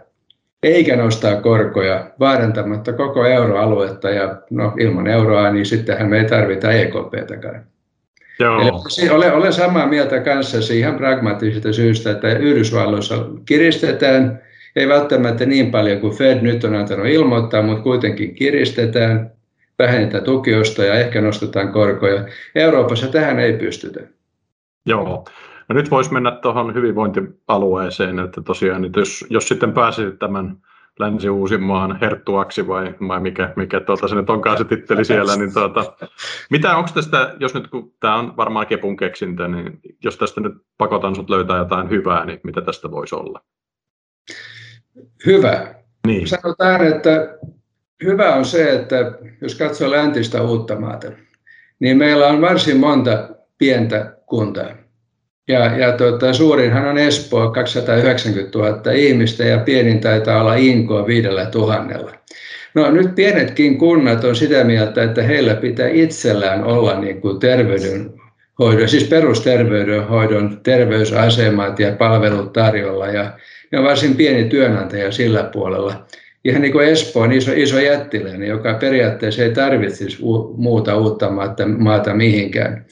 eikä 0.62 0.96
nostaa 0.96 1.36
korkoja 1.36 2.10
vaarantamatta 2.20 2.92
koko 2.92 3.26
euroaluetta 3.26 4.10
ja 4.10 4.36
no, 4.50 4.72
ilman 4.78 5.06
euroa, 5.06 5.50
niin 5.52 5.66
sittenhän 5.66 6.08
me 6.08 6.18
ei 6.18 6.24
tarvita 6.24 6.72
EKPtäkään. 6.72 7.66
Joo. 8.40 8.84
Eli 9.02 9.10
olen, 9.10 9.34
olen 9.34 9.52
samaa 9.52 9.86
mieltä 9.86 10.20
kanssasi 10.20 10.78
ihan 10.78 10.94
pragmaattisesta 10.94 11.72
syystä, 11.72 12.10
että 12.10 12.32
Yhdysvalloissa 12.32 13.24
kiristetään, 13.46 14.42
ei 14.76 14.88
välttämättä 14.88 15.46
niin 15.46 15.70
paljon 15.70 16.00
kuin 16.00 16.16
Fed 16.16 16.38
nyt 16.42 16.64
on 16.64 16.74
antanut 16.74 17.06
ilmoittaa, 17.06 17.62
mutta 17.62 17.82
kuitenkin 17.82 18.34
kiristetään, 18.34 19.30
vähennetään 19.78 20.24
tukiosta 20.24 20.84
ja 20.84 20.94
ehkä 20.94 21.20
nostetaan 21.20 21.72
korkoja. 21.72 22.24
Euroopassa 22.54 23.06
tähän 23.06 23.38
ei 23.38 23.52
pystytä. 23.52 24.00
Joo. 24.86 25.24
No 25.68 25.74
nyt 25.74 25.90
voisi 25.90 26.12
mennä 26.12 26.30
tuohon 26.30 26.74
hyvinvointialueeseen, 26.74 28.18
että 28.18 28.42
tosiaan 28.42 28.84
että 28.84 29.00
jos, 29.00 29.24
jos 29.30 29.48
sitten 29.48 29.72
pääsisit 29.72 30.18
tämän 30.18 30.56
Länsi-Uusimaan 30.98 31.98
herttuaksi 32.00 32.68
vai, 32.68 32.94
vai 33.08 33.20
mikä, 33.20 33.52
mikä 33.56 33.80
tuota, 33.80 34.08
se 34.08 34.14
nyt 34.14 34.30
onkaan 34.30 34.58
se 34.58 34.64
titteli 34.64 35.04
siellä, 35.04 35.36
niin 35.36 35.54
tuota, 35.54 35.92
mitä 36.50 36.76
onko 36.76 36.90
tästä, 36.94 37.34
jos 37.40 37.54
nyt 37.54 37.68
kun 37.68 37.92
tämä 38.00 38.16
on 38.16 38.36
varmaan 38.36 38.66
kepun 38.66 38.96
keksintö, 38.96 39.48
niin 39.48 39.80
jos 40.04 40.16
tästä 40.16 40.40
nyt 40.40 40.52
pakotan 40.78 41.14
sut 41.14 41.30
löytää 41.30 41.58
jotain 41.58 41.90
hyvää, 41.90 42.24
niin 42.24 42.40
mitä 42.44 42.60
tästä 42.60 42.90
voisi 42.90 43.14
olla? 43.14 43.42
Hyvä. 45.26 45.74
Niin. 46.06 46.28
Sanotaan, 46.28 46.86
että 46.86 47.38
hyvä 48.04 48.34
on 48.34 48.44
se, 48.44 48.74
että 48.74 48.96
jos 49.40 49.54
katsoo 49.54 49.90
läntistä 49.90 50.42
uutta 50.42 50.80
maata, 50.80 51.10
niin 51.80 51.96
meillä 51.96 52.26
on 52.26 52.40
varsin 52.40 52.76
monta 52.76 53.28
pientä 53.58 54.16
kuntaa. 54.26 54.77
Ja, 55.48 55.76
ja 55.76 55.92
tuota, 55.92 56.32
suurinhan 56.32 56.88
on 56.88 56.98
Espoo, 56.98 57.50
290 57.50 58.58
000 58.58 58.92
ihmistä 58.92 59.44
ja 59.44 59.58
pienin 59.58 60.00
taitaa 60.00 60.40
olla 60.40 60.54
Inkoa 60.54 61.06
viidellä 61.06 61.46
tuhannella. 61.46 62.12
No 62.74 62.90
nyt 62.90 63.14
pienetkin 63.14 63.78
kunnat 63.78 64.24
on 64.24 64.36
sitä 64.36 64.64
mieltä, 64.64 65.02
että 65.02 65.22
heillä 65.22 65.54
pitää 65.54 65.88
itsellään 65.88 66.64
olla 66.64 67.00
niin 67.00 67.20
kuin 67.20 67.38
terveydenhoidon, 67.38 68.88
siis 68.88 69.04
perusterveydenhoidon 69.04 70.60
terveysasemat 70.62 71.80
ja 71.80 71.92
palvelut 71.92 72.52
tarjolla 72.52 73.06
ja 73.06 73.32
ne 73.72 73.78
on 73.78 73.84
varsin 73.84 74.16
pieni 74.16 74.44
työnantaja 74.44 75.12
sillä 75.12 75.42
puolella. 75.42 76.06
Ihan 76.44 76.62
niin 76.62 76.72
kuin 76.72 76.88
Espoo 76.88 77.22
on 77.22 77.32
iso, 77.32 77.52
iso 77.54 77.80
jättiläinen, 77.80 78.48
joka 78.48 78.74
periaatteessa 78.74 79.42
ei 79.42 79.50
tarvitsisi 79.50 80.18
muuta 80.56 80.96
uutta 80.96 81.30
maata, 81.30 81.66
maata 81.66 82.14
mihinkään. 82.14 82.86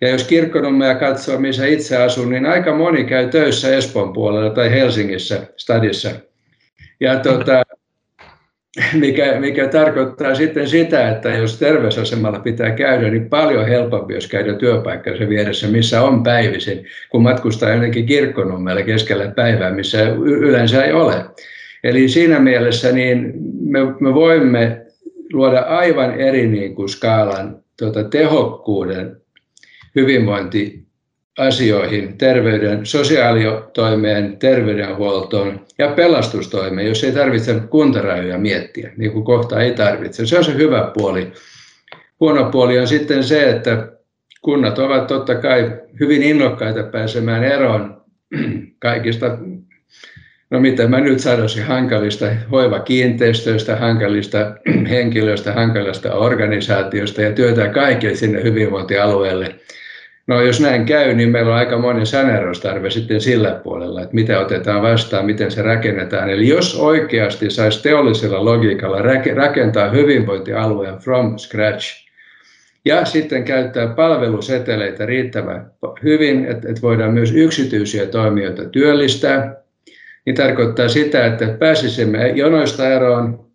Ja 0.00 0.08
jos 0.08 0.24
kirkkonummea 0.24 0.94
katsoo, 0.94 1.40
missä 1.40 1.66
itse 1.66 1.96
asun, 1.96 2.30
niin 2.30 2.46
aika 2.46 2.74
moni 2.74 3.04
käy 3.04 3.28
töissä 3.28 3.76
Espoon 3.76 4.12
puolella 4.12 4.50
tai 4.50 4.70
Helsingissä, 4.70 5.46
stadissa. 5.56 6.10
Ja 7.00 7.18
tuota, 7.18 7.62
mikä, 9.00 9.40
mikä 9.40 9.68
tarkoittaa 9.68 10.34
sitten 10.34 10.68
sitä, 10.68 11.08
että 11.08 11.28
jos 11.28 11.58
terveysasemalla 11.58 12.38
pitää 12.38 12.70
käydä, 12.70 13.10
niin 13.10 13.28
paljon 13.28 13.68
helpompi, 13.68 14.14
jos 14.14 14.26
käydä 14.26 14.54
työpaikkansa 14.54 15.28
vieressä, 15.28 15.68
missä 15.68 16.02
on 16.02 16.22
päivisin, 16.22 16.86
kun 17.10 17.22
matkustaa 17.22 17.70
jonnekin 17.70 18.06
kirkkonummelle 18.06 18.82
keskellä 18.82 19.32
päivää, 19.36 19.72
missä 19.72 20.02
yleensä 20.24 20.84
ei 20.84 20.92
ole. 20.92 21.24
Eli 21.84 22.08
siinä 22.08 22.38
mielessä 22.38 22.92
niin 22.92 23.32
me, 23.60 23.78
me 24.00 24.14
voimme 24.14 24.86
luoda 25.32 25.60
aivan 25.60 26.20
eri 26.20 26.46
niin 26.46 26.74
kuin 26.74 26.88
skaalan 26.88 27.58
tuota, 27.78 28.04
tehokkuuden 28.04 29.16
hyvinvointiasioihin, 29.94 32.18
terveyden, 32.18 32.86
sosiaalitoimeen, 32.86 34.36
terveydenhuoltoon 34.36 35.60
ja 35.78 35.88
pelastustoimeen, 35.88 36.88
jos 36.88 37.04
ei 37.04 37.12
tarvitse 37.12 37.60
kuntarajoja 37.70 38.38
miettiä, 38.38 38.92
niin 38.96 39.12
kuin 39.12 39.24
kohta 39.24 39.60
ei 39.60 39.74
tarvitse. 39.74 40.26
Se 40.26 40.38
on 40.38 40.44
se 40.44 40.54
hyvä 40.54 40.90
puoli. 40.94 41.32
Huono 42.20 42.50
puoli 42.50 42.78
on 42.78 42.88
sitten 42.88 43.24
se, 43.24 43.50
että 43.50 43.92
kunnat 44.42 44.78
ovat 44.78 45.06
totta 45.06 45.34
kai 45.34 45.80
hyvin 46.00 46.22
innokkaita 46.22 46.82
pääsemään 46.82 47.44
eroon 47.44 48.02
kaikista, 48.78 49.38
no 50.50 50.60
mitä 50.60 50.88
mä 50.88 51.00
nyt 51.00 51.20
sanoisin, 51.20 51.64
hankalista 51.64 52.26
hoivakiinteistöistä, 52.50 53.76
hankalista 53.76 54.38
henkilöistä, 54.90 55.52
hankalista 55.52 56.14
organisaatioista 56.14 57.22
ja 57.22 57.32
työtä 57.32 57.68
kaikille 57.68 58.14
sinne 58.14 58.42
hyvinvointialueelle. 58.42 59.54
No 60.26 60.42
jos 60.42 60.60
näin 60.60 60.86
käy, 60.86 61.14
niin 61.14 61.28
meillä 61.28 61.50
on 61.50 61.58
aika 61.58 61.78
monen 61.78 62.06
saneeraustarve 62.06 62.90
sitten 62.90 63.20
sillä 63.20 63.60
puolella, 63.64 64.02
että 64.02 64.14
mitä 64.14 64.40
otetaan 64.40 64.82
vastaan, 64.82 65.26
miten 65.26 65.50
se 65.50 65.62
rakennetaan. 65.62 66.30
Eli 66.30 66.48
jos 66.48 66.74
oikeasti 66.74 67.50
saisi 67.50 67.82
teollisella 67.82 68.44
logiikalla 68.44 69.02
rakentaa 69.34 69.90
hyvinvointialueen 69.90 70.98
from 70.98 71.38
scratch, 71.38 72.08
ja 72.84 73.04
sitten 73.04 73.44
käyttää 73.44 73.86
palveluseteleitä 73.86 75.06
riittävän 75.06 75.70
hyvin, 76.02 76.44
että 76.44 76.68
voidaan 76.82 77.14
myös 77.14 77.32
yksityisiä 77.34 78.06
toimijoita 78.06 78.64
työllistää, 78.64 79.62
niin 80.28 80.36
tarkoittaa 80.36 80.88
sitä, 80.88 81.26
että 81.26 81.56
pääsisimme 81.58 82.28
jonoista 82.28 82.88
eroon 82.88 83.46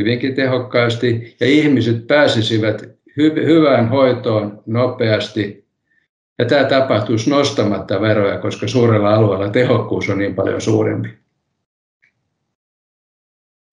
hyvinkin 0.00 0.34
tehokkaasti 0.34 1.36
ja 1.40 1.46
ihmiset 1.46 2.06
pääsisivät 2.06 2.82
hy- 3.20 3.46
hyvään 3.46 3.88
hoitoon 3.88 4.62
nopeasti 4.66 5.68
ja 6.38 6.44
tämä 6.44 6.64
tapahtuisi 6.64 7.30
nostamatta 7.30 8.00
veroja, 8.00 8.38
koska 8.38 8.68
suurella 8.68 9.14
alueella 9.14 9.48
tehokkuus 9.48 10.10
on 10.10 10.18
niin 10.18 10.34
paljon 10.34 10.60
suurempi. 10.60 11.08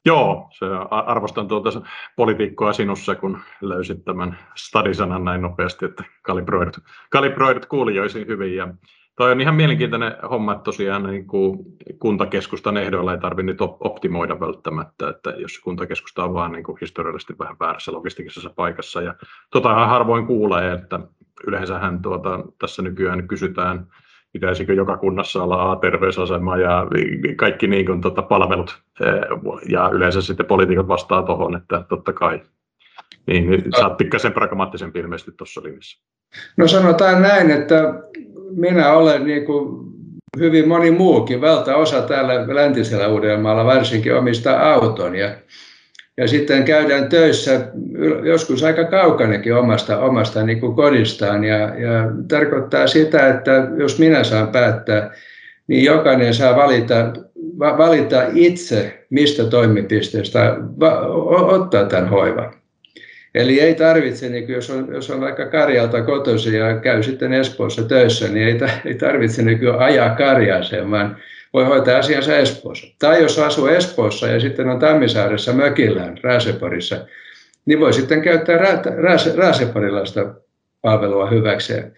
Joo, 0.06 0.50
se 0.58 0.66
arvostan 0.90 1.48
tuota 1.48 1.82
politiikkoa 2.16 2.74
sinussa, 2.74 3.16
kun 3.16 3.38
löysit 3.62 4.06
tämän 4.06 4.40
stadisanan 4.56 5.26
näin 5.26 5.42
nopeasti, 5.42 5.86
että 5.86 6.04
kalibroidut, 6.22 6.78
kalibroidut 7.10 7.66
kuulijoisiin 7.66 8.28
hyvin. 8.28 8.56
Ja 8.56 8.68
toi 9.16 9.32
on 9.32 9.42
ihan 9.42 9.56
mielenkiintoinen 9.56 10.14
homma, 10.30 10.52
että 10.52 10.64
tosiaan 10.64 11.04
niin 11.04 11.28
kuin 11.28 11.60
kuntakeskustan 12.00 12.78
ehdoilla 12.78 13.14
ei 13.14 13.20
tarvitse 13.20 13.52
nyt 13.52 13.62
optimoida 13.62 14.40
välttämättä, 14.40 15.10
että 15.10 15.30
jos 15.30 15.60
kuntakeskusta 15.60 16.24
on 16.24 16.34
vaan 16.34 16.52
niin 16.52 16.64
kuin 16.64 16.78
historiallisesti 16.82 17.36
vähän 17.40 17.56
väärässä 17.60 17.92
logistikisessa 17.92 18.50
paikassa. 18.56 19.02
Ja 19.02 19.16
tota 19.52 19.74
harvoin 19.74 20.28
kuulee, 20.28 20.74
että 20.74 21.00
yleensähän 21.48 22.02
tuota, 22.02 22.40
tässä 22.60 22.82
nykyään 22.82 23.28
kysytään, 23.28 23.88
pitäisikö 24.34 24.74
joka 24.74 24.98
kunnassa 24.98 25.44
olla 25.44 25.72
A-terveysasema 25.72 26.58
ja 26.58 26.88
kaikki 27.36 27.68
niin 27.68 27.86
kuin, 27.86 28.02
tota, 28.02 28.22
palvelut. 28.22 28.82
Ja 29.70 29.90
yleensä 29.90 30.22
sitten 30.22 30.46
poliitikot 30.46 30.88
vastaa 30.88 31.24
tuohon, 31.24 31.56
että 31.56 31.86
totta 31.90 32.14
kai. 32.14 32.42
Niin, 33.28 33.64
sä 33.78 33.88
oot 33.88 33.98
pikkasen 33.98 34.34
pragmaattisempi 34.34 35.00
ilmeisesti 35.00 35.32
tuossa 35.38 35.64
linjassa. 35.64 36.04
No 36.58 36.68
sanotaan 36.68 37.22
näin, 37.22 37.52
että 37.52 37.76
minä 38.56 38.94
olen 38.94 39.26
niin 39.26 39.46
kuin 39.46 39.86
hyvin 40.40 40.68
moni 40.68 40.92
muukin, 40.92 41.42
valtaosa 41.42 42.02
täällä 42.02 42.56
läntisellä 42.56 43.08
Uudellamaalla 43.08 43.66
varsinkin 43.66 44.16
omistaa 44.16 44.74
auton. 44.74 45.16
Ja 45.16 45.30
ja 46.18 46.28
sitten 46.28 46.64
käydään 46.64 47.10
töissä 47.10 47.68
joskus 48.24 48.64
aika 48.64 48.84
kaukanakin 48.84 49.56
omasta, 49.56 50.00
omasta 50.00 50.44
niin 50.44 50.60
kuin 50.60 50.76
kodistaan 50.76 51.44
ja, 51.44 51.58
ja 51.58 52.12
tarkoittaa 52.28 52.88
sitä, 52.88 53.28
että 53.28 53.68
jos 53.78 54.00
minä 54.00 54.24
saan 54.24 54.48
päättää, 54.48 55.12
niin 55.68 55.84
jokainen 55.84 56.34
saa 56.34 56.56
valita, 56.56 57.14
valita 57.60 58.24
itse, 58.34 59.06
mistä 59.10 59.44
toimipisteestä 59.44 60.58
va, 60.80 61.00
ottaa 61.30 61.86
tämän 61.86 62.10
hoivan. 62.10 62.54
Eli 63.36 63.60
ei 63.60 63.76
tarvitse, 63.76 64.30
niin 64.30 64.50
jos, 64.50 64.70
on, 64.70 64.88
jos 64.94 65.10
on 65.10 65.22
vaikka 65.22 65.46
Karjalta 65.46 66.02
kotoisin 66.02 66.54
ja 66.54 66.80
käy 66.80 67.04
sitten 67.04 67.34
Espoossa 67.34 67.84
töissä, 67.84 68.28
niin 68.28 68.48
ei, 68.48 68.60
ei 68.86 68.94
tarvitse 68.94 69.44
niin 69.44 69.60
ajaa 69.78 70.16
Karjaaseen, 70.16 70.92
vaan 70.92 71.18
voi 71.54 71.66
hoitaa 71.66 71.98
asiansa 71.98 72.38
Espoossa. 72.38 72.88
Tai 73.00 73.22
jos 73.22 73.40
asuu 73.40 73.68
Espoossa 73.68 74.28
ja 74.28 74.40
sitten 74.40 74.70
on 74.70 74.80
Tammisaaressa 74.80 75.54
mökillään 75.54 76.18
Raaseporissa, 76.24 77.06
niin 77.66 77.80
voi 77.80 77.94
sitten 77.94 78.22
käyttää 78.22 78.58
Raaseporilaista 79.36 80.34
palvelua 80.82 81.30
hyväkseen. 81.30 81.94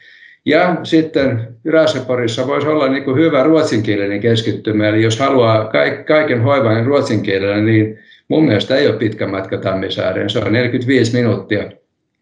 Ja 0.46 0.76
sitten 0.84 1.48
Raaseporissa 1.72 2.48
voisi 2.48 2.68
olla 2.68 2.88
niin 2.88 3.04
kuin 3.04 3.18
hyvä 3.18 3.44
ruotsinkielinen 3.44 4.22
keskittymä, 4.22 4.88
eli 4.88 5.04
jos 5.04 5.20
haluaa 5.20 5.72
kaiken 6.08 6.42
hoivan 6.42 6.86
ruotsin 6.86 7.24
kielellä, 7.24 7.62
niin 7.62 8.00
mun 8.28 8.46
mielestä 8.46 8.76
ei 8.76 8.88
ole 8.88 8.98
pitkä 8.98 9.28
matka 9.28 9.58
Tammisaareen, 9.58 10.30
se 10.30 10.40
on 10.40 10.54
45 10.54 11.14
minuuttia. 11.14 11.72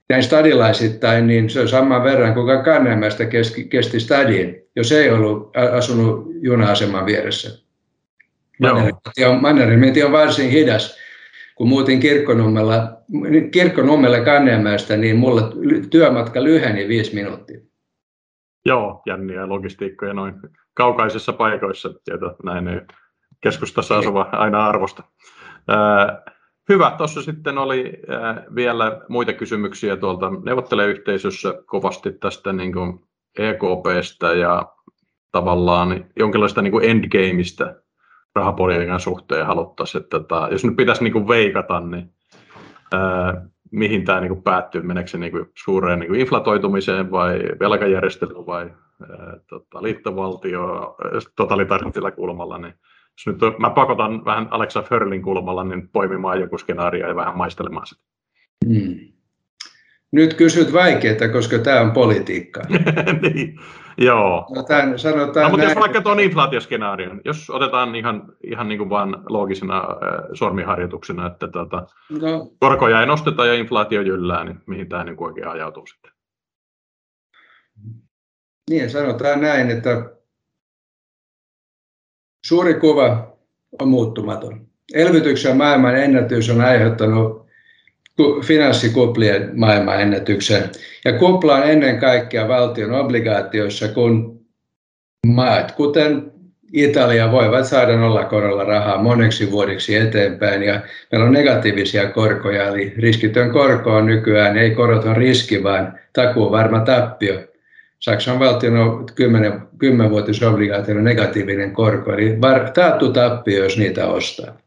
Näin 0.10 0.24
stadilaisittain, 0.24 1.28
niin 1.28 1.50
se 1.50 1.62
on 1.62 1.68
saman 1.68 2.04
verran 2.04 2.34
kuin 2.34 2.64
Kannemäestä 2.64 3.24
kesti 3.70 4.00
stadiin, 4.00 4.62
jos 4.76 4.92
ei 4.92 5.10
ollut 5.10 5.52
asunut 5.78 6.28
juna-aseman 6.42 7.06
vieressä. 7.06 7.66
Mannerheiminti 9.42 10.04
on 10.04 10.12
varsin 10.12 10.50
hidas. 10.50 10.98
Kun 11.56 11.70
muutin 11.70 12.00
Kirkkonummella, 12.00 12.98
Kirkkonummelle 13.52 14.22
Kannemäestä, 14.22 14.98
niin 14.98 15.16
mulla 15.16 15.42
työmatka 15.90 16.44
lyheni 16.44 16.88
viisi 16.88 17.16
minuuttia. 17.16 17.60
Joo, 18.66 19.02
jänniä 19.06 19.50
logistiikkoja 19.50 20.14
noin 20.14 20.34
kaukaisissa 20.74 21.34
paikoissa, 21.34 21.90
tieto, 22.04 22.36
näin 22.44 22.68
ei 22.68 22.82
keskustassa 23.42 23.98
asuva 23.98 24.30
aina 24.32 24.68
arvosta. 24.68 25.04
Hyvä, 26.69 26.91
tuossa 26.98 27.22
sitten 27.22 27.57
oli 27.57 28.01
vielä 28.55 29.01
muita 29.10 29.34
kysymyksiä 29.34 29.98
tuolta 29.98 30.31
neuvotteleyhteisössä 30.45 31.53
kovasti 31.65 32.12
tästä 32.12 32.53
niin 32.53 32.74
kuin 32.74 33.00
EKPstä 33.39 34.34
ja 34.34 34.65
tavallaan 35.31 36.05
jonkinlaista 36.19 36.62
niin 36.62 36.72
kuin 36.72 36.89
endgameista 36.89 37.74
rahapolitiikan 38.36 39.00
suhteen 39.00 39.45
haluttaisiin, 39.45 40.03
että 40.03 40.19
tota, 40.19 40.48
jos 40.51 40.65
nyt 40.65 40.75
pitäisi 40.75 41.03
niin 41.03 41.13
kuin 41.13 41.27
veikata, 41.27 41.79
niin 41.79 42.13
ää, 42.93 43.45
mihin 43.72 44.05
tämä 44.05 44.19
niin 44.19 44.29
kuin 44.29 44.43
päättyy, 44.43 44.81
meneekö 44.81 45.10
se 45.10 45.17
niin 45.17 45.31
kuin 45.31 45.45
suureen 45.63 46.00
niin 46.00 46.07
kuin 46.07 46.19
inflatoitumiseen 46.19 47.12
vai 47.12 47.39
velkajärjestelyyn 47.60 48.45
vai 48.45 48.72
ää, 49.10 49.38
tota, 49.50 49.84
liittovaltio 49.84 50.95
totalitaarisella 51.36 52.12
kulmalla, 52.12 52.57
niin 52.57 52.74
jos 53.15 53.36
nyt 53.41 53.60
mä 53.60 53.69
pakotan 53.69 54.25
vähän 54.25 54.48
Alexa 54.51 54.81
Förlin 54.81 55.22
kulmalla 55.22 55.63
niin 55.63 55.89
poimimaan 55.89 56.39
joku 56.39 56.57
skenaario 56.57 57.07
ja 57.07 57.15
vähän 57.15 57.38
maistelemaan 57.38 57.88
sitä. 57.88 58.01
Hmm. 58.65 59.00
Nyt 60.12 60.34
kysyt 60.34 60.74
vaikeaa, 60.74 61.29
koska 61.31 61.60
tämä 61.60 61.81
on 61.81 61.91
politiikka. 61.91 62.62
niin, 63.22 63.60
joo. 63.98 64.45
No, 64.55 64.63
tämän, 64.63 65.00
sanotaan 65.00 65.43
no, 65.43 65.50
mutta 65.50 65.65
näin. 65.65 65.69
jos 65.69 65.79
vaikka 65.79 66.01
tuon 66.01 66.19
inflaatioskenaarion, 66.19 67.22
jos 67.25 67.50
otetaan 67.50 67.95
ihan, 67.95 68.34
ihan 68.43 68.69
niin 68.69 68.77
kuin 68.77 68.89
vaan 68.89 69.24
loogisena 69.29 69.77
äh, 69.77 70.24
sormiharjoituksena, 70.34 71.27
että 71.27 71.48
tuota, 71.48 71.88
no. 72.22 72.51
korkoja 72.60 73.00
ei 73.00 73.05
nosteta 73.05 73.45
ja 73.45 73.53
inflaatio 73.53 74.01
jyllää, 74.01 74.43
niin 74.43 74.60
mihin 74.65 74.89
tämä 74.89 75.03
niin 75.03 75.15
oikein 75.24 75.48
ajautuu 75.48 75.86
sitten? 75.88 76.12
Niin, 78.69 78.89
sanotaan 78.89 79.41
näin, 79.41 79.72
että 79.72 80.12
Suuri 82.46 82.74
kuva 82.74 83.38
on 83.82 83.88
muuttumaton. 83.88 84.68
Elvytyksen 84.94 85.58
maailman 85.58 85.98
ennätys 85.98 86.50
on 86.50 86.62
aiheuttanut 86.62 87.46
finanssikuplien 88.46 89.52
maailman 89.54 90.02
ennätyksen. 90.02 90.70
Ja 91.06 91.14
kupla 91.14 91.56
on 91.56 91.64
ennen 91.64 92.00
kaikkea 92.00 92.48
valtion 92.48 92.92
obligaatioissa, 92.92 93.88
kun 93.88 94.40
maat, 95.28 95.72
kuten 95.72 96.32
Italia, 96.74 97.32
voivat 97.32 97.66
saada 97.66 97.98
nollakorolla 97.98 98.64
rahaa 98.64 99.04
moneksi 99.04 99.52
vuodeksi 99.52 99.96
eteenpäin. 99.96 100.63
Ja 100.63 100.82
meillä 101.12 101.28
on 101.28 101.34
negatiivisia 101.34 102.10
korkoja, 102.10 102.67
eli 102.67 102.93
riskitön 102.98 103.52
korko 103.52 103.96
on 103.96 104.06
nykyään 104.06 104.58
ei 104.58 104.72
koroton 104.72 105.17
riski, 105.17 105.63
vaan 105.63 106.00
takuu 106.13 106.52
varma 106.52 106.80
tappio. 106.80 107.55
Saksan 108.06 108.39
valtion 108.39 108.78
on 108.78 109.06
10, 109.15 109.62
10 109.78 110.12
negatiivinen 111.04 111.72
korko, 111.72 112.13
eli 112.13 112.38
taattu 112.74 113.13
tappio, 113.13 113.63
jos 113.63 113.78
niitä 113.78 114.08
ostaa. 114.08 114.58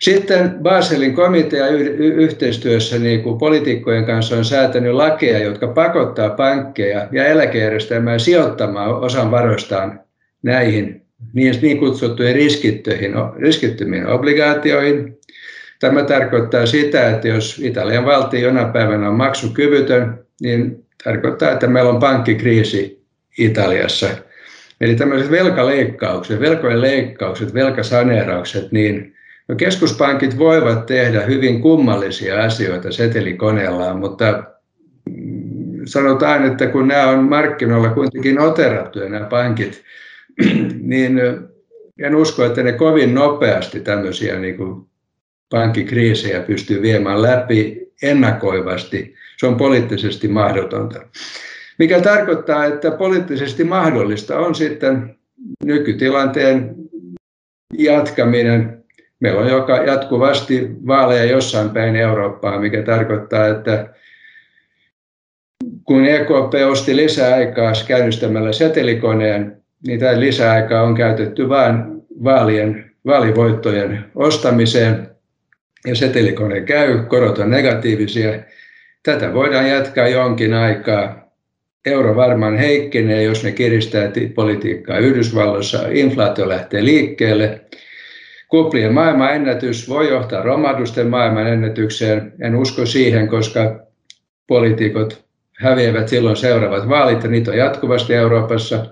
Sitten 0.00 0.50
Baselin 0.62 1.14
komitea 1.14 1.66
yhteistyössä 1.98 2.98
niin 2.98 3.22
kuin 3.22 3.38
poliitikkojen 3.38 4.04
kanssa 4.04 4.36
on 4.36 4.44
säätänyt 4.44 4.92
lakeja, 4.92 5.38
jotka 5.38 5.66
pakottaa 5.66 6.30
pankkeja 6.30 7.08
ja 7.12 7.24
eläkejärjestelmää 7.24 8.18
sijoittamaan 8.18 8.94
osan 8.94 9.30
varoistaan 9.30 10.00
näihin 10.42 11.02
niin, 11.32 11.54
niin 11.62 11.78
kutsuttuihin 11.78 12.36
riskittöihin, 12.36 13.12
riskittömiin 13.38 14.06
obligaatioihin. 14.06 15.18
Tämä 15.80 16.02
tarkoittaa 16.02 16.66
sitä, 16.66 17.10
että 17.10 17.28
jos 17.28 17.58
Italian 17.58 18.06
valtio 18.06 18.40
jonain 18.40 18.72
päivänä 18.72 19.08
on 19.08 19.16
maksukyvytön, 19.16 20.18
niin 20.40 20.87
tarkoittaa, 21.04 21.50
että 21.50 21.66
meillä 21.66 21.90
on 21.90 22.00
pankkikriisi 22.00 23.04
Italiassa. 23.38 24.06
Eli 24.80 24.94
tämmöiset 24.94 25.30
velkaleikkaukset, 25.30 26.40
velkojen 26.40 26.80
leikkaukset, 26.80 27.54
velkasaneeraukset, 27.54 28.72
niin 28.72 29.14
no 29.48 29.54
keskuspankit 29.54 30.38
voivat 30.38 30.86
tehdä 30.86 31.20
hyvin 31.20 31.62
kummallisia 31.62 32.44
asioita 32.44 32.92
setelikoneellaan, 32.92 33.98
mutta 33.98 34.44
sanotaan, 35.84 36.46
että 36.46 36.66
kun 36.66 36.88
nämä 36.88 37.08
on 37.08 37.24
markkinoilla 37.24 37.88
kuitenkin 37.88 38.40
oterattuja 38.40 39.08
nämä 39.08 39.26
pankit, 39.26 39.82
niin 40.80 41.20
en 41.98 42.14
usko, 42.14 42.44
että 42.44 42.62
ne 42.62 42.72
kovin 42.72 43.14
nopeasti 43.14 43.80
tämmöisiä 43.80 44.38
niin 44.38 44.56
kuin 44.56 44.86
pankkikriisejä 45.50 46.40
pystyy 46.40 46.82
viemään 46.82 47.22
läpi 47.22 47.87
ennakoivasti 48.02 49.14
se 49.38 49.46
on 49.46 49.56
poliittisesti 49.56 50.28
mahdotonta. 50.28 51.00
Mikä 51.78 52.00
tarkoittaa, 52.00 52.64
että 52.64 52.90
poliittisesti 52.90 53.64
mahdollista 53.64 54.38
on 54.38 54.54
sitten 54.54 55.16
nykytilanteen 55.64 56.74
jatkaminen. 57.78 58.84
Meillä 59.20 59.40
on 59.40 59.48
joka 59.48 59.76
jatkuvasti 59.76 60.70
vaaleja 60.86 61.24
jossain 61.24 61.70
päin 61.70 61.96
Eurooppaa, 61.96 62.60
mikä 62.60 62.82
tarkoittaa, 62.82 63.46
että 63.46 63.94
kun 65.84 66.04
EKP 66.04 66.54
osti 66.70 66.96
lisäaikaa 66.96 67.72
käynnistämällä 67.88 68.52
setelikoneen, 68.52 69.62
niin 69.86 70.00
tämä 70.00 70.20
lisäaika 70.20 70.82
on 70.82 70.94
käytetty 70.94 71.48
vain 71.48 71.74
vaalien, 72.24 72.90
vaalivoittojen 73.06 74.04
ostamiseen 74.14 75.07
ja 75.88 75.94
setelikone 75.94 76.60
käy, 76.60 77.02
korot 77.08 77.38
on 77.38 77.50
negatiivisia 77.50 78.32
Tätä 79.02 79.34
voidaan 79.34 79.68
jatkaa 79.68 80.08
jonkin 80.08 80.54
aikaa. 80.54 81.28
Euro 81.86 82.16
varmaan 82.16 82.56
heikkenee, 82.56 83.22
jos 83.22 83.44
ne 83.44 83.52
kiristää 83.52 84.10
politiikkaa 84.34 84.98
Yhdysvalloissa. 84.98 85.88
Inflaatio 85.90 86.48
lähtee 86.48 86.84
liikkeelle. 86.84 87.60
Kuplien 88.48 88.94
maailmanennätys 88.94 89.88
voi 89.88 90.08
johtaa 90.08 90.42
romahdusten 90.42 91.06
maailmanennätykseen. 91.06 92.32
En 92.40 92.56
usko 92.56 92.86
siihen, 92.86 93.28
koska 93.28 93.86
poliitikot 94.46 95.24
häviävät 95.58 96.08
silloin 96.08 96.36
seuraavat 96.36 96.88
vaalit 96.88 97.22
ja 97.22 97.30
niitä 97.30 97.50
on 97.50 97.56
jatkuvasti 97.56 98.14
Euroopassa. 98.14 98.86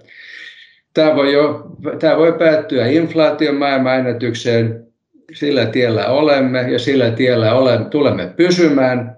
Tämä 0.94 1.16
voi, 1.16 1.32
jo, 1.32 1.66
tämä 1.98 2.16
voi 2.16 2.32
päättyä 2.32 2.86
inflaation 2.86 3.56
maailmanennätykseen. 3.56 4.85
Sillä 5.32 5.66
tiellä 5.66 6.06
olemme 6.06 6.70
ja 6.70 6.78
sillä 6.78 7.10
tiellä 7.10 7.54
olemme, 7.54 7.90
tulemme 7.90 8.32
pysymään 8.36 9.16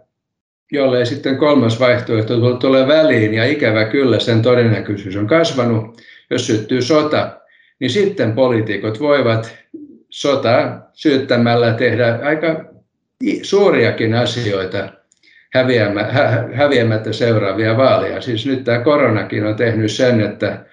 jollei 0.72 1.06
sitten 1.06 1.36
kolmas 1.36 1.80
vaihtoehto 1.80 2.56
tulee 2.56 2.86
väliin, 2.86 3.34
ja 3.34 3.44
ikävä 3.44 3.84
kyllä 3.84 4.18
sen 4.18 4.42
todennäköisyys 4.42 5.16
on 5.16 5.26
kasvanut, 5.26 6.02
jos 6.30 6.46
syttyy 6.46 6.82
sota, 6.82 7.40
niin 7.80 7.90
sitten 7.90 8.32
poliitikot 8.32 9.00
voivat 9.00 9.58
sota 10.10 10.80
syyttämällä 10.92 11.72
tehdä 11.72 12.18
aika 12.22 12.64
suuriakin 13.42 14.14
asioita 14.14 14.92
häviämättä 16.54 17.12
seuraavia 17.12 17.76
vaaleja. 17.76 18.20
Siis 18.20 18.46
nyt 18.46 18.64
tämä 18.64 18.78
koronakin 18.78 19.44
on 19.44 19.56
tehnyt 19.56 19.90
sen, 19.90 20.20
että 20.20 20.64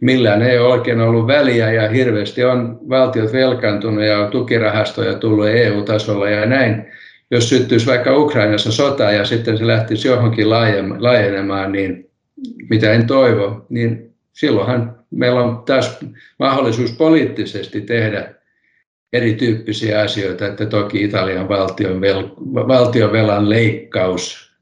millään 0.00 0.42
ei 0.42 0.58
oikein 0.58 1.00
ollut 1.00 1.26
väliä 1.26 1.72
ja 1.72 1.88
hirveästi 1.88 2.44
on 2.44 2.78
valtiot 2.88 3.32
velkaantunut 3.32 4.04
ja 4.04 4.28
tukirahastoja 4.30 5.14
tullut 5.14 5.46
EU-tasolla 5.46 6.30
ja 6.30 6.46
näin. 6.46 6.86
Jos 7.30 7.48
syttyisi 7.48 7.86
vaikka 7.86 8.16
Ukrainassa 8.16 8.72
sota 8.72 9.12
ja 9.12 9.24
sitten 9.24 9.58
se 9.58 9.66
lähtisi 9.66 10.08
johonkin 10.08 10.50
laajenemaan, 10.98 11.72
niin 11.72 12.10
mitä 12.70 12.92
en 12.92 13.06
toivo, 13.06 13.66
niin 13.68 14.14
silloinhan 14.32 14.98
meillä 15.10 15.40
on 15.40 15.62
taas 15.66 15.98
mahdollisuus 16.38 16.92
poliittisesti 16.92 17.80
tehdä 17.80 18.34
erityyppisiä 19.12 20.00
asioita, 20.00 20.46
että 20.46 20.66
toki 20.66 21.04
Italian 21.04 21.48
valtion, 21.48 22.00
vel, 22.00 22.24
valtionvelan 22.54 23.50
leikkaus 23.50 24.52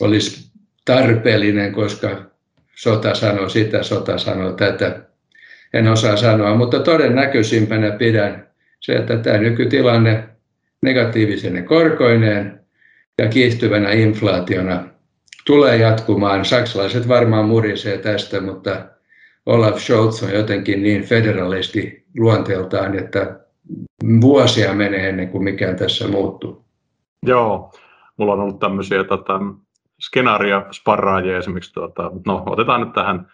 olisi 0.00 0.50
tarpeellinen, 0.84 1.72
koska 1.72 2.33
sota 2.74 3.14
sanoo 3.14 3.48
sitä, 3.48 3.82
sota 3.82 4.18
sanoo 4.18 4.52
tätä. 4.52 5.00
En 5.74 5.88
osaa 5.88 6.16
sanoa, 6.16 6.54
mutta 6.54 6.80
todennäköisimpänä 6.80 7.90
pidän 7.90 8.48
se, 8.80 8.92
että 8.92 9.16
tämä 9.16 9.38
nykytilanne 9.38 10.28
negatiivisene 10.82 11.62
korkoineen 11.62 12.60
ja 13.18 13.28
kiihtyvänä 13.28 13.92
inflaationa 13.92 14.88
tulee 15.46 15.76
jatkumaan. 15.76 16.44
Saksalaiset 16.44 17.08
varmaan 17.08 17.44
murisee 17.44 17.98
tästä, 17.98 18.40
mutta 18.40 18.86
Olaf 19.46 19.78
Scholz 19.78 20.22
on 20.22 20.32
jotenkin 20.32 20.82
niin 20.82 21.02
federalisti 21.02 22.04
luonteeltaan, 22.18 22.98
että 22.98 23.40
vuosia 24.20 24.74
menee 24.74 25.08
ennen 25.08 25.28
kuin 25.28 25.44
mikään 25.44 25.76
tässä 25.76 26.08
muuttuu. 26.08 26.64
Joo, 27.26 27.72
mulla 28.16 28.32
on 28.32 28.40
ollut 28.40 28.58
tämmöisiä 28.58 29.04
tota, 29.04 29.40
skenaario-sparraajia 30.06 31.38
esimerkiksi, 31.38 31.72
tuota, 31.72 32.10
no 32.26 32.42
otetaan 32.46 32.80
nyt 32.80 32.92
tähän. 32.92 33.26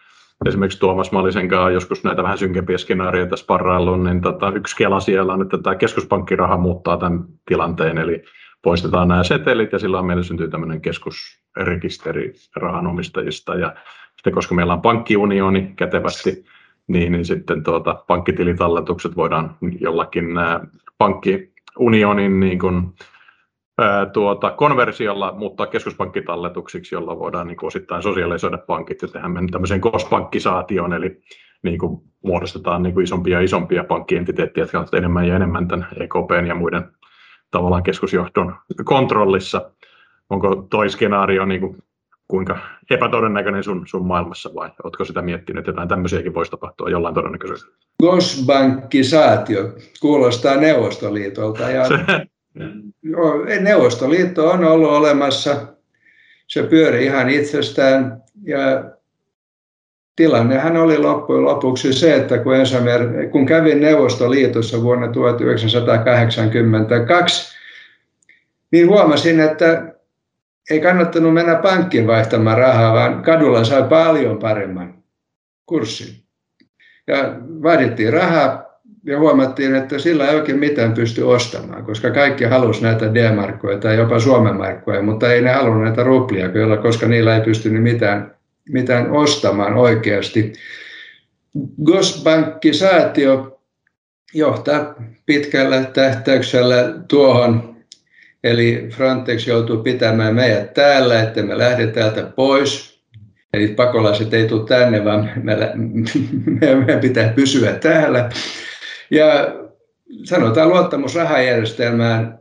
Esimerkiksi 0.45 0.79
Tuomas 0.79 1.11
Malisen 1.11 1.47
kanssa 1.47 1.71
joskus 1.71 2.03
näitä 2.03 2.23
vähän 2.23 2.37
synkempiä 2.37 2.77
skenaarioita 2.77 3.37
sparraillut, 3.37 4.03
niin 4.03 4.21
tota, 4.21 4.49
yksi 4.49 4.75
kela 4.75 4.99
siellä 4.99 5.33
on, 5.33 5.41
että 5.41 5.57
tämä 5.57 5.75
keskuspankkiraha 5.75 6.57
muuttaa 6.57 6.97
tämän 6.97 7.25
tilanteen, 7.45 7.97
eli 7.97 8.23
poistetaan 8.61 9.07
nämä 9.07 9.23
setelit 9.23 9.71
ja 9.71 9.79
silloin 9.79 10.05
meillä 10.05 10.23
syntyy 10.23 10.49
tämmöinen 10.49 10.81
keskusrekisteri 10.81 12.33
rahanomistajista 12.55 13.55
ja 13.55 13.75
sitten 14.15 14.33
koska 14.33 14.55
meillä 14.55 14.73
on 14.73 14.81
pankkiunioni 14.81 15.73
kätevästi, 15.75 16.45
niin, 16.87 17.11
niin 17.11 17.25
sitten 17.25 17.63
tuota, 17.63 18.03
pankkitilitalletukset 18.07 19.15
voidaan 19.15 19.55
jollakin 19.79 20.37
ää, 20.37 20.67
pankkiunionin 20.97 22.39
niin 22.39 22.59
kuin, 22.59 22.93
ää, 23.81 24.05
tuota, 24.05 24.51
konversiolla 24.51 25.33
muuttaa 25.37 25.67
keskuspankkitalletuksiksi, 25.67 26.95
jolla 26.95 27.19
voidaan 27.19 27.47
niin 27.47 27.57
kuin, 27.57 27.67
osittain 27.67 28.03
sosiaalisoida 28.03 28.57
pankit 28.57 29.01
ja 29.01 29.07
tehdä 29.07 29.27
tämmöiseen 29.51 29.81
kospankkisaatioon, 29.81 30.93
eli 30.93 31.21
niin 31.63 31.79
kuin, 31.79 32.01
muodostetaan 32.23 32.83
niin 32.83 32.93
kuin, 32.93 33.03
isompia 33.03 33.37
ja 33.37 33.43
isompia 33.43 33.83
pankkientiteettiä, 33.83 34.63
jotka 34.63 34.79
ovat 34.79 34.93
enemmän 34.93 35.27
ja 35.27 35.35
enemmän 35.35 35.67
tämän 35.67 35.87
EKPn 35.99 36.47
ja 36.47 36.55
muiden 36.55 36.83
tavallaan 37.51 37.83
keskusjohdon 37.83 38.55
kontrollissa. 38.83 39.71
Onko 40.29 40.67
toi 40.69 40.89
skenaario 40.89 41.45
niin 41.45 41.61
kuin, 41.61 41.77
kuinka 42.27 42.57
epätodennäköinen 42.89 43.63
sun, 43.63 43.83
sun 43.87 44.07
maailmassa 44.07 44.49
vai 44.55 44.69
oletko 44.83 45.05
sitä 45.05 45.21
miettinyt, 45.21 45.59
että 45.59 45.71
jotain 45.71 45.89
tämmöisiäkin 45.89 46.33
voisi 46.33 46.51
tapahtua 46.51 46.89
jollain 46.89 47.15
todennäköisyydellä? 47.15 47.77
Gosbankkisaatio 48.03 49.73
kuulostaa 50.01 50.55
Neuvostoliitolta 50.55 51.69
ja 51.69 51.83
Neuvostoliitto 53.59 54.49
on 54.49 54.63
ollut 54.63 54.91
olemassa, 54.91 55.67
se 56.47 56.63
pyöri 56.63 57.05
ihan 57.05 57.29
itsestään. 57.29 58.23
Ja 58.43 58.83
tilannehan 60.15 60.77
oli 60.77 60.97
loppujen 60.97 61.45
lopuksi 61.45 61.93
se, 61.93 62.15
että 62.15 62.37
kun, 62.37 62.55
ensimmäinen, 62.55 63.29
kun 63.29 63.45
kävin 63.45 63.81
Neuvostoliitossa 63.81 64.81
vuonna 64.81 65.07
1982, 65.07 67.57
niin 68.71 68.87
huomasin, 68.87 69.39
että 69.39 69.93
ei 70.69 70.79
kannattanut 70.79 71.33
mennä 71.33 71.55
pankkiin 71.55 72.07
vaihtamaan 72.07 72.57
rahaa, 72.57 72.93
vaan 72.93 73.23
kadulla 73.23 73.63
sai 73.63 73.83
paljon 73.83 74.39
paremman 74.39 75.03
kurssin. 75.65 76.15
Ja 77.07 77.35
vaadittiin 77.63 78.13
rahaa 78.13 78.70
ja 79.05 79.19
huomattiin, 79.19 79.75
että 79.75 79.99
sillä 79.99 80.27
ei 80.27 80.35
oikein 80.35 80.59
mitään 80.59 80.93
pysty 80.93 81.21
ostamaan, 81.21 81.85
koska 81.85 82.11
kaikki 82.11 82.43
halusi 82.43 82.83
näitä 82.83 83.13
D-markkoja 83.13 83.77
tai 83.77 83.97
jopa 83.97 84.19
Suomen 84.19 84.55
markkoja, 84.55 85.01
mutta 85.01 85.33
ei 85.33 85.41
ne 85.41 85.51
halunnut 85.51 85.83
näitä 85.83 86.03
ruplia, 86.03 86.49
koska 86.81 87.07
niillä 87.07 87.35
ei 87.35 87.41
pystynyt 87.41 87.83
mitään, 87.83 88.35
mitään 88.69 89.11
ostamaan 89.11 89.73
oikeasti. 89.73 90.53
Gosbankki-säätiö 91.83 93.37
johtaa 94.33 94.95
pitkällä 95.25 95.83
tähtäyksellä 95.83 96.93
tuohon 97.07 97.71
Eli 98.43 98.89
Frontex 98.91 99.47
joutuu 99.47 99.77
pitämään 99.77 100.35
meidät 100.35 100.73
täällä, 100.73 101.23
että 101.23 101.41
me 101.41 101.57
lähdemme 101.57 101.93
täältä 101.93 102.23
pois. 102.23 103.01
Eli 103.53 103.67
pakolaiset 103.67 104.33
ei 104.33 104.47
tule 104.47 104.67
tänne, 104.67 105.05
vaan 105.05 105.31
meidän 106.61 106.99
pitää 107.01 107.33
pysyä 107.35 107.71
täällä. 107.73 108.29
Ja 109.11 109.55
sanotaan 110.23 110.69
luottamus 110.69 111.15
rahajärjestelmään 111.15 112.39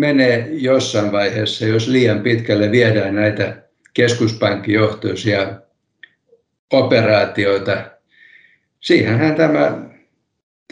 menee 0.00 0.48
jossain 0.50 1.12
vaiheessa, 1.12 1.66
jos 1.66 1.88
liian 1.88 2.20
pitkälle 2.20 2.70
viedään 2.70 3.14
näitä 3.14 3.62
keskuspankkijohtoisia 3.94 5.60
operaatioita. 6.72 7.76
Siihenhän 8.80 9.34
tämä, 9.34 9.78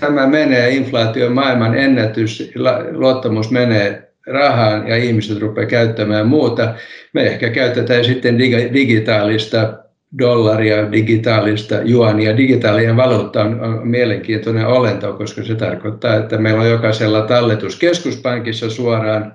tämä 0.00 0.26
menee, 0.26 0.70
inflaatio 0.70 1.30
maailman 1.30 1.78
ennätys, 1.78 2.52
luottamus 2.92 3.50
menee 3.50 4.12
rahaan 4.26 4.88
ja 4.88 4.96
ihmiset 4.96 5.38
rupeaa 5.38 5.66
käyttämään 5.66 6.26
muuta. 6.26 6.74
Me 7.12 7.22
ehkä 7.22 7.50
käytetään 7.50 8.04
sitten 8.04 8.38
digitaalista 8.72 9.84
dollaria, 10.18 10.92
digitaalista 10.92 11.74
juonia. 11.84 12.36
Digitaalinen 12.36 12.96
valuutta 12.96 13.42
on, 13.42 13.80
mielenkiintoinen 13.84 14.66
olento, 14.66 15.12
koska 15.12 15.44
se 15.44 15.54
tarkoittaa, 15.54 16.16
että 16.16 16.38
meillä 16.38 16.60
on 16.62 16.70
jokaisella 16.70 17.22
talletus 17.22 17.76
keskuspankissa 17.76 18.70
suoraan. 18.70 19.34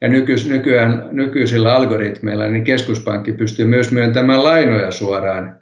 Ja 0.00 0.08
nykyään, 0.48 1.08
nykyisillä 1.12 1.74
algoritmeilla 1.74 2.46
niin 2.46 2.64
keskuspankki 2.64 3.32
pystyy 3.32 3.66
myös 3.66 3.92
myöntämään 3.92 4.44
lainoja 4.44 4.90
suoraan 4.90 5.56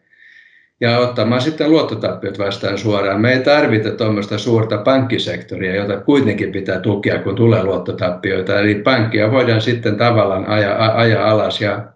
ja 0.80 0.98
ottamaan 0.98 1.40
sitten 1.40 1.70
luottotappiot 1.70 2.38
vastaan 2.38 2.78
suoraan. 2.78 3.20
Me 3.20 3.32
ei 3.32 3.40
tarvita 3.40 3.90
tuommoista 3.90 4.38
suurta 4.38 4.78
pankkisektoria, 4.78 5.74
jota 5.74 6.00
kuitenkin 6.00 6.52
pitää 6.52 6.80
tukea, 6.80 7.18
kun 7.18 7.34
tulee 7.34 7.62
luottotappioita. 7.62 8.60
Eli 8.60 8.74
pankkia 8.74 9.30
voidaan 9.30 9.60
sitten 9.60 9.96
tavallaan 9.96 10.46
ajaa, 10.48 10.98
ajaa 10.98 11.30
alas 11.30 11.60
ja 11.60 11.93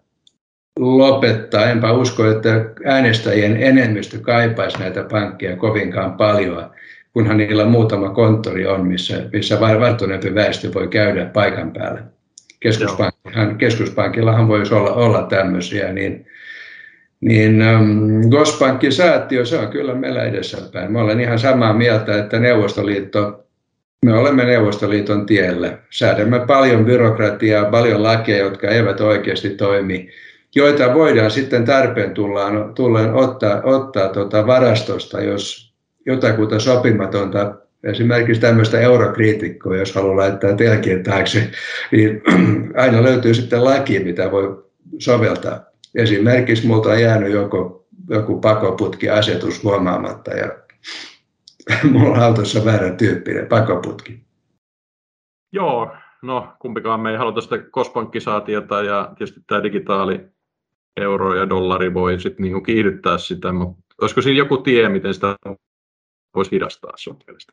lopettaa. 0.78 1.70
Enpä 1.70 1.92
usko, 1.92 2.30
että 2.30 2.64
äänestäjien 2.84 3.62
enemmistö 3.62 4.18
kaipaisi 4.18 4.78
näitä 4.78 5.04
pankkia 5.10 5.56
kovinkaan 5.56 6.12
paljon, 6.12 6.70
kunhan 7.12 7.36
niillä 7.36 7.64
muutama 7.64 8.10
konttori 8.10 8.66
on, 8.66 8.86
missä, 8.86 9.22
missä 9.32 9.60
varttuneempi 9.60 10.34
väestö 10.34 10.74
voi 10.74 10.88
käydä 10.88 11.24
paikan 11.24 11.72
päällä. 11.72 12.02
Keskuspankillahan 13.58 14.48
voisi 14.48 14.74
olla, 14.74 14.92
olla 14.92 15.22
tämmöisiä, 15.22 15.92
niin 15.92 16.26
niin 17.20 17.62
ähm, 17.62 18.20
Gospankki-säätiö, 18.30 19.44
se 19.44 19.58
on 19.58 19.68
kyllä 19.68 19.94
meillä 19.94 20.22
edessäpäin. 20.22 20.92
Mä 20.92 21.00
olen 21.00 21.20
ihan 21.20 21.38
samaa 21.38 21.72
mieltä, 21.72 22.18
että 22.18 22.38
Neuvostoliitto, 22.38 23.46
me 24.04 24.14
olemme 24.14 24.44
Neuvostoliiton 24.44 25.26
tiellä. 25.26 25.78
Säädämme 25.90 26.40
paljon 26.46 26.84
byrokratiaa, 26.84 27.64
paljon 27.64 28.02
lakeja, 28.02 28.38
jotka 28.38 28.68
eivät 28.68 29.00
oikeasti 29.00 29.50
toimi, 29.50 30.08
joita 30.54 30.94
voidaan 30.94 31.30
sitten 31.30 31.64
tarpeen 31.64 32.14
tullaan, 32.14 32.74
tullaan 32.74 33.14
ottaa, 33.14 33.62
ottaa 33.64 34.08
tuota 34.08 34.46
varastosta, 34.46 35.20
jos 35.20 35.74
jotakuta 36.06 36.60
sopimatonta 36.60 37.54
esimerkiksi 37.84 38.40
tämmöistä 38.40 38.80
eurokriitikkoa, 38.80 39.76
jos 39.76 39.94
haluaa 39.94 40.16
laittaa 40.16 40.52
telkien 40.52 41.02
taakse, 41.02 41.50
niin 41.92 42.22
aina 42.82 43.02
löytyy 43.02 43.34
sitten 43.34 43.64
laki, 43.64 43.98
mitä 43.98 44.30
voi 44.30 44.64
soveltaa 44.98 45.68
esimerkiksi 45.94 46.66
multa 46.66 46.88
on 46.88 47.00
jäänyt 47.00 47.32
joku, 47.32 47.88
joku 48.08 48.40
pakoputkiasetus 48.40 49.64
huomaamatta 49.64 50.30
ja 50.30 50.50
mulla 51.92 52.08
on 52.08 52.22
autossa 52.22 52.64
väärä 52.64 52.94
tyyppinen 52.94 53.46
pakoputki. 53.46 54.20
Joo, 55.52 55.90
no 56.22 56.52
kumpikaan 56.58 57.00
me 57.00 57.10
ei 57.10 57.16
haluta 57.16 57.40
sitä 57.40 57.58
kospankkisaatiota 57.58 58.82
ja 58.82 59.12
tietysti 59.18 59.40
tämä 59.46 59.62
digitaali 59.62 60.20
euro 61.02 61.34
ja 61.34 61.48
dollari 61.48 61.94
voi 61.94 62.20
sitten 62.20 62.42
niin 62.42 62.62
kiihdyttää 62.62 63.18
sitä, 63.18 63.52
mutta 63.52 63.94
olisiko 64.00 64.22
siinä 64.22 64.38
joku 64.38 64.56
tie, 64.56 64.88
miten 64.88 65.14
sitä 65.14 65.36
voisi 66.34 66.50
hidastaa 66.50 66.92
sun 66.96 67.16
mielestä? 67.26 67.52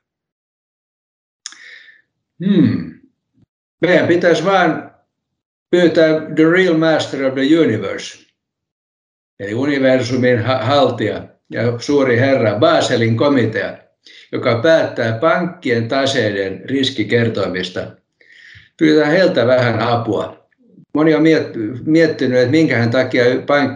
Hmm. 2.46 3.00
Meidän 3.82 4.08
pitäisi 4.08 4.46
vain 4.46 4.72
pyytää 5.70 6.22
the 6.36 6.50
real 6.52 6.78
master 6.78 7.26
of 7.26 7.34
the 7.34 7.60
universe 7.60 8.26
eli 9.40 9.54
universumin 9.54 10.44
haltija 10.44 11.24
ja 11.50 11.80
suuri 11.80 12.20
herra 12.20 12.60
Baselin 12.60 13.18
komitea, 13.18 13.78
joka 14.32 14.60
päättää 14.64 15.18
pankkien 15.20 15.88
taseiden 15.88 16.70
riskikertoimista. 16.70 17.92
Pyytää 18.78 19.06
heiltä 19.06 19.48
vähän 19.48 19.80
apua. 19.80 20.45
Moni 20.96 21.16
on 21.16 21.24
miettinyt, 21.86 22.40
että 22.40 22.52
minkähän 22.52 22.90
takia 22.90 23.24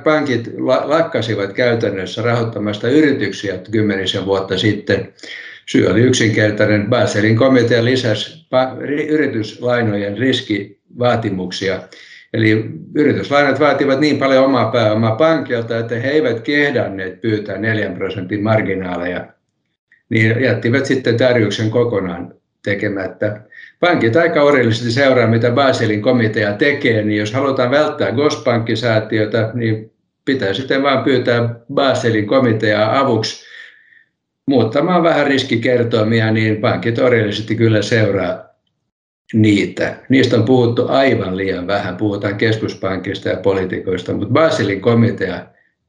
pankit 0.03 0.49
lakkasivat 0.83 1.53
käytännössä 1.53 2.21
rahoittamasta 2.21 2.89
yrityksiä 2.89 3.59
kymmenisen 3.71 4.25
vuotta 4.25 4.57
sitten. 4.57 5.13
Syy 5.65 5.87
oli 5.87 6.01
yksinkertainen. 6.01 6.87
Baselin 6.89 7.37
komitea 7.37 7.85
lisäsi 7.85 8.47
yrityslainojen 9.07 10.17
riskivaatimuksia. 10.17 11.81
Eli 12.33 12.65
yrityslainat 12.95 13.59
vaativat 13.59 13.99
niin 13.99 14.17
paljon 14.17 14.45
omaa 14.45 14.71
pääomaa 14.71 15.15
pankilta, 15.15 15.79
että 15.79 15.95
he 15.95 16.09
eivät 16.09 16.39
kehdanneet 16.39 17.21
pyytää 17.21 17.57
4 17.57 17.89
prosentin 17.89 18.43
marginaaleja. 18.43 19.27
Niin 20.09 20.43
jättivät 20.43 20.85
sitten 20.85 21.17
tarjouksen 21.17 21.69
kokonaan 21.69 22.33
tekemättä. 22.63 23.41
Pankit 23.79 24.15
aika 24.15 24.43
orjallisesti 24.43 24.91
seuraa, 24.91 25.27
mitä 25.27 25.51
Baselin 25.51 26.01
komitea 26.01 26.53
tekee, 26.53 27.03
niin 27.03 27.19
jos 27.19 27.33
halutaan 27.33 27.71
välttää 27.71 28.11
Gospankkisäätiötä, 28.11 29.51
niin 29.53 29.91
pitää 30.25 30.53
sitten 30.53 30.83
vain 30.83 31.03
pyytää 31.03 31.55
Baselin 31.73 32.27
komiteaa 32.27 32.99
avuksi 32.99 33.45
muuttamaan 34.47 35.03
vähän 35.03 35.27
riskikertoimia, 35.27 36.31
niin 36.31 36.57
pankit 36.57 36.99
orjallisesti 36.99 37.55
kyllä 37.55 37.81
seuraa 37.81 38.49
niitä. 39.33 39.95
Niistä 40.09 40.35
on 40.35 40.45
puhuttu 40.45 40.87
aivan 40.87 41.37
liian 41.37 41.67
vähän. 41.67 41.97
Puhutaan 41.97 42.35
keskuspankista 42.35 43.29
ja 43.29 43.37
poliitikoista, 43.37 44.13
mutta 44.13 44.33
Baselin 44.33 44.81
komitea, 44.81 45.45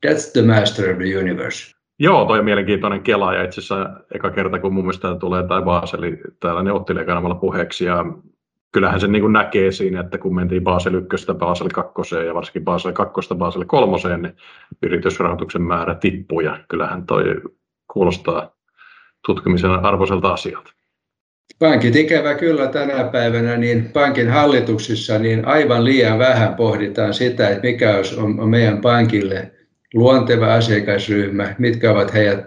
that's 0.06 0.32
the 0.32 0.42
master 0.42 0.90
of 0.90 0.98
the 0.98 1.16
universe. 1.18 1.79
Joo, 2.02 2.24
toi 2.24 2.38
on 2.38 2.44
mielenkiintoinen 2.44 3.02
kela 3.02 3.34
ja 3.34 3.42
itse 3.42 3.60
asiassa 3.60 3.90
eka 4.14 4.30
kerta, 4.30 4.58
kun 4.58 4.74
mun 4.74 4.84
mielestä 4.84 5.14
tulee 5.14 5.46
tai 5.46 5.62
Baseli 5.62 6.18
täällä 6.40 6.62
neuvottelijakanavalla 6.62 7.34
puheeksi 7.34 7.84
ja 7.84 8.04
kyllähän 8.72 9.00
se 9.00 9.06
niin 9.06 9.22
kuin 9.22 9.32
näkee 9.32 9.72
siinä, 9.72 10.00
että 10.00 10.18
kun 10.18 10.34
mentiin 10.34 10.64
Basel 10.64 10.94
1 10.94 11.26
Basel 11.34 11.68
2 11.68 12.16
ja 12.26 12.34
varsinkin 12.34 12.64
Basel 12.64 12.92
2 12.92 13.34
Basel 13.34 13.64
3, 13.64 13.96
niin 14.16 14.36
yritysrahoituksen 14.82 15.62
määrä 15.62 15.94
tippui 15.94 16.44
ja 16.44 16.58
kyllähän 16.68 17.06
toi 17.06 17.24
kuulostaa 17.92 18.54
tutkimisen 19.26 19.70
arvoiselta 19.70 20.32
asialta. 20.32 20.72
Pankit 21.58 21.96
ikävä 21.96 22.34
kyllä 22.34 22.66
tänä 22.66 23.04
päivänä, 23.04 23.56
niin 23.56 23.90
pankin 23.92 24.30
hallituksissa 24.30 25.18
niin 25.18 25.44
aivan 25.44 25.84
liian 25.84 26.18
vähän 26.18 26.54
pohditaan 26.54 27.14
sitä, 27.14 27.48
että 27.48 27.62
mikä 27.62 27.94
on 28.38 28.48
meidän 28.48 28.80
pankille 28.80 29.59
luonteva 29.94 30.54
asiakasryhmä, 30.54 31.54
mitkä 31.58 31.90
ovat 31.90 32.14
heidän 32.14 32.44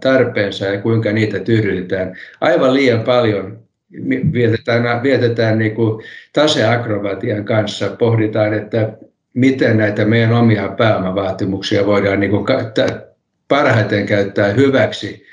tarpeensa 0.00 0.66
ja 0.66 0.80
kuinka 0.80 1.12
niitä 1.12 1.38
tyydytetään. 1.38 2.16
Aivan 2.40 2.74
liian 2.74 3.00
paljon 3.00 3.58
vietetään, 4.32 5.02
vietetään 5.02 5.58
niin 5.58 5.74
kuin 5.74 6.04
taseakrobatian 6.32 7.44
kanssa, 7.44 7.96
pohditaan, 7.98 8.54
että 8.54 8.92
miten 9.34 9.78
näitä 9.78 10.04
meidän 10.04 10.32
omia 10.32 10.68
pääomavaatimuksia 10.68 11.86
voidaan 11.86 12.20
niin 12.20 12.30
kuin 12.30 12.46
parhaiten 13.48 14.06
käyttää 14.06 14.52
hyväksi. 14.52 15.24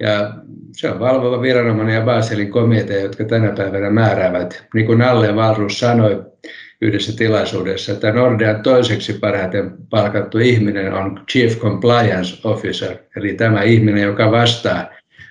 Ja 0.00 0.34
se 0.72 0.90
on 0.90 1.00
valvova 1.00 1.42
viranomainen 1.42 1.94
ja 1.94 2.00
Baselin 2.00 2.50
komitea, 2.50 3.00
jotka 3.00 3.24
tänä 3.24 3.52
päivänä 3.52 3.90
määräävät. 3.90 4.64
Niin 4.74 4.86
kuin 4.86 4.98
Nalle 4.98 5.36
Valrus 5.36 5.80
sanoi 5.80 6.24
yhdessä 6.80 7.16
tilaisuudessa, 7.16 7.92
että 7.92 8.12
Nordean 8.12 8.62
toiseksi 8.62 9.12
parhaiten 9.12 9.70
palkattu 9.90 10.38
ihminen 10.38 10.94
on 10.94 11.20
Chief 11.32 11.58
Compliance 11.58 12.48
Officer, 12.48 12.96
eli 13.16 13.34
tämä 13.34 13.62
ihminen, 13.62 14.02
joka 14.02 14.30
vastaa 14.30 14.90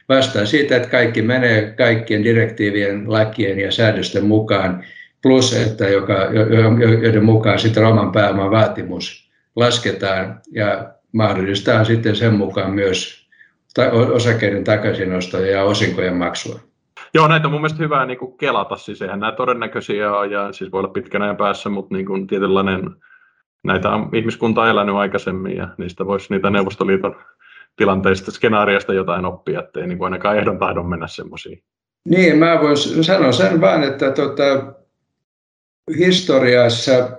vastaa 0.09 0.45
siitä, 0.45 0.75
että 0.75 0.89
kaikki 0.89 1.21
menee 1.21 1.73
kaikkien 1.77 2.23
direktiivien, 2.23 3.11
lakien 3.11 3.59
ja 3.59 3.71
säädösten 3.71 4.25
mukaan, 4.25 4.83
plus 5.21 5.53
että 5.53 5.87
joka, 5.87 6.13
joiden 7.01 7.25
mukaan 7.25 7.59
sitten 7.59 7.85
oman 7.85 8.11
pääoman 8.11 8.51
vaatimus 8.51 9.31
lasketaan 9.55 10.41
ja 10.51 10.93
mahdollistaa 11.11 11.83
sitten 11.83 12.15
sen 12.15 12.33
mukaan 12.33 12.71
myös 12.71 13.27
osakkeiden 14.13 14.63
takaisinostoja 14.63 15.51
ja 15.51 15.63
osinkojen 15.63 16.15
maksua. 16.15 16.66
Joo, 17.13 17.27
näitä 17.27 17.47
on 17.47 17.51
mun 17.51 17.61
mielestä 17.61 17.83
hyvä 17.83 18.05
niin 18.05 18.17
kuin 18.17 18.37
kelata, 18.37 18.77
siis 18.77 19.01
eihän 19.01 19.19
nämä 19.19 19.31
todennäköisiä 19.31 20.13
ole, 20.13 20.27
ja 20.27 20.51
siis 20.51 20.71
voi 20.71 20.79
olla 20.79 20.93
pitkän 20.93 21.21
ajan 21.21 21.37
päässä, 21.37 21.69
mutta 21.69 21.95
niin 21.95 22.05
kuin 22.05 22.27
tietynlainen, 22.27 22.95
näitä 23.63 23.89
on 23.89 24.09
ihmiskunta 24.13 24.69
elänyt 24.69 24.95
aikaisemmin, 24.95 25.57
ja 25.57 25.67
niistä 25.77 26.05
voisi 26.05 26.33
niitä 26.33 26.49
Neuvostoliiton 26.49 27.15
tilanteista, 27.75 28.31
skenaarioista 28.31 28.93
jotain 28.93 29.25
oppia, 29.25 29.59
ettei 29.59 29.87
niin 29.87 29.97
kuin 29.97 30.05
ainakaan 30.05 30.37
ehdon 30.37 30.59
tahdon 30.59 30.89
mennä 30.89 31.07
semmoisiin. 31.07 31.63
Niin, 32.05 32.37
mä 32.37 32.59
voisin 32.61 33.03
sanoa 33.03 33.31
sen 33.31 33.61
vaan, 33.61 33.83
että 33.83 34.11
tota, 34.11 34.73
historiassa 35.97 37.09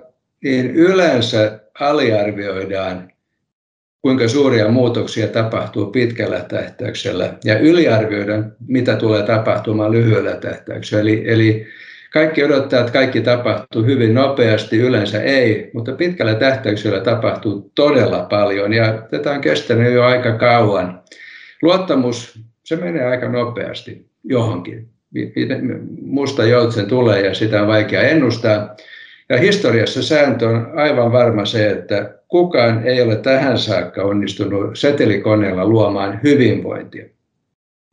niin 0.43 0.69
yleensä 0.75 1.59
aliarvioidaan, 1.79 3.11
kuinka 4.01 4.27
suuria 4.27 4.69
muutoksia 4.69 5.27
tapahtuu 5.27 5.85
pitkällä 5.85 6.39
tähtäyksellä 6.39 7.33
ja 7.45 7.59
yliarvioidaan, 7.59 8.51
mitä 8.67 8.95
tulee 8.95 9.23
tapahtumaan 9.23 9.91
lyhyellä 9.91 10.35
tähtäyksellä. 10.35 11.01
Eli, 11.01 11.23
eli 11.25 11.67
kaikki 12.13 12.43
odottaa, 12.43 12.79
että 12.79 12.91
kaikki 12.91 13.21
tapahtuu 13.21 13.83
hyvin 13.83 14.13
nopeasti, 14.13 14.77
yleensä 14.77 15.21
ei, 15.21 15.71
mutta 15.73 15.91
pitkällä 15.91 16.35
tähtäyksellä 16.35 16.99
tapahtuu 16.99 17.71
todella 17.75 18.27
paljon 18.29 18.73
ja 18.73 19.07
tätä 19.11 19.31
on 19.31 19.41
kestänyt 19.41 19.93
jo 19.93 20.03
aika 20.03 20.31
kauan. 20.31 21.01
Luottamus, 21.61 22.39
se 22.63 22.75
menee 22.75 23.05
aika 23.05 23.29
nopeasti 23.29 24.05
johonkin. 24.23 24.89
Musta 26.01 26.45
joutsen 26.45 26.85
tulee 26.85 27.25
ja 27.25 27.33
sitä 27.33 27.61
on 27.61 27.67
vaikea 27.67 28.01
ennustaa. 28.01 28.75
Ja 29.29 29.37
historiassa 29.37 30.03
sääntö 30.03 30.47
on 30.47 30.71
aivan 30.75 31.11
varma 31.11 31.45
se, 31.45 31.69
että 31.69 32.13
kukaan 32.27 32.83
ei 32.83 33.01
ole 33.01 33.15
tähän 33.15 33.57
saakka 33.57 34.03
onnistunut 34.03 34.79
setelikoneella 34.79 35.65
luomaan 35.65 36.19
hyvinvointia. 36.23 37.05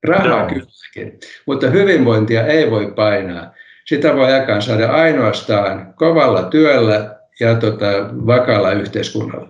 Rahaa 0.07 0.47
kylläkin, 0.47 1.21
mutta 1.47 1.71
hyvinvointia 1.71 2.47
ei 2.47 2.71
voi 2.71 2.93
painaa 2.97 3.53
sitä 3.87 4.17
voi 4.17 4.33
aikaan 4.33 4.63
saada 4.63 4.93
ainoastaan 4.93 5.95
kovalla 5.95 6.43
työllä 6.43 7.17
ja 7.41 7.55
tota, 7.55 7.87
vakaalla 8.27 8.73
yhteiskunnalla. 8.73 9.49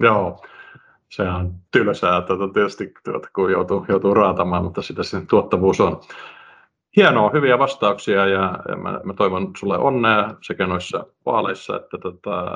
Joo, 0.00 0.44
se 1.08 1.22
on 1.22 1.54
tylsää 1.70 2.22
tuota, 2.22 2.48
tietysti, 2.48 2.94
tuota, 3.04 3.28
kun 3.34 3.52
joutuu, 3.52 3.86
joutuu 3.88 4.14
raatamaan, 4.14 4.64
mutta 4.64 4.82
sitä 4.82 5.02
sen 5.02 5.26
tuottavuus 5.26 5.80
on. 5.80 6.00
Hienoa, 6.96 7.30
hyviä 7.30 7.58
vastauksia 7.58 8.26
ja 8.26 8.58
mä, 8.82 9.00
mä 9.04 9.14
toivon 9.14 9.50
sulle 9.56 9.78
onnea 9.78 10.34
sekä 10.42 10.66
noissa 10.66 11.06
vaaleissa 11.26 11.76
että 11.76 11.98
tota, 11.98 12.46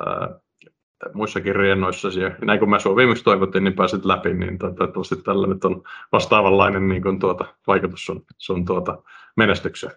muissakin 1.14 1.56
riennoissasi. 1.56 2.20
Ja 2.20 2.30
näin 2.44 2.58
kun 2.58 2.70
mä 2.70 2.78
sinua 2.78 2.96
viimeksi 2.96 3.24
toivottiin, 3.24 3.64
niin 3.64 3.74
pääsit 3.74 4.04
läpi, 4.04 4.34
niin 4.34 4.58
toivottavasti 4.58 5.16
tällä 5.16 5.46
nyt 5.46 5.64
on 5.64 5.82
vastaavanlainen 6.12 6.88
niin 6.88 7.02
kuin 7.02 7.18
tuota, 7.18 7.44
vaikutus 7.66 8.06
sun, 8.06 8.24
sun 8.38 8.64
tuota, 8.64 9.02
menestykseen. 9.36 9.92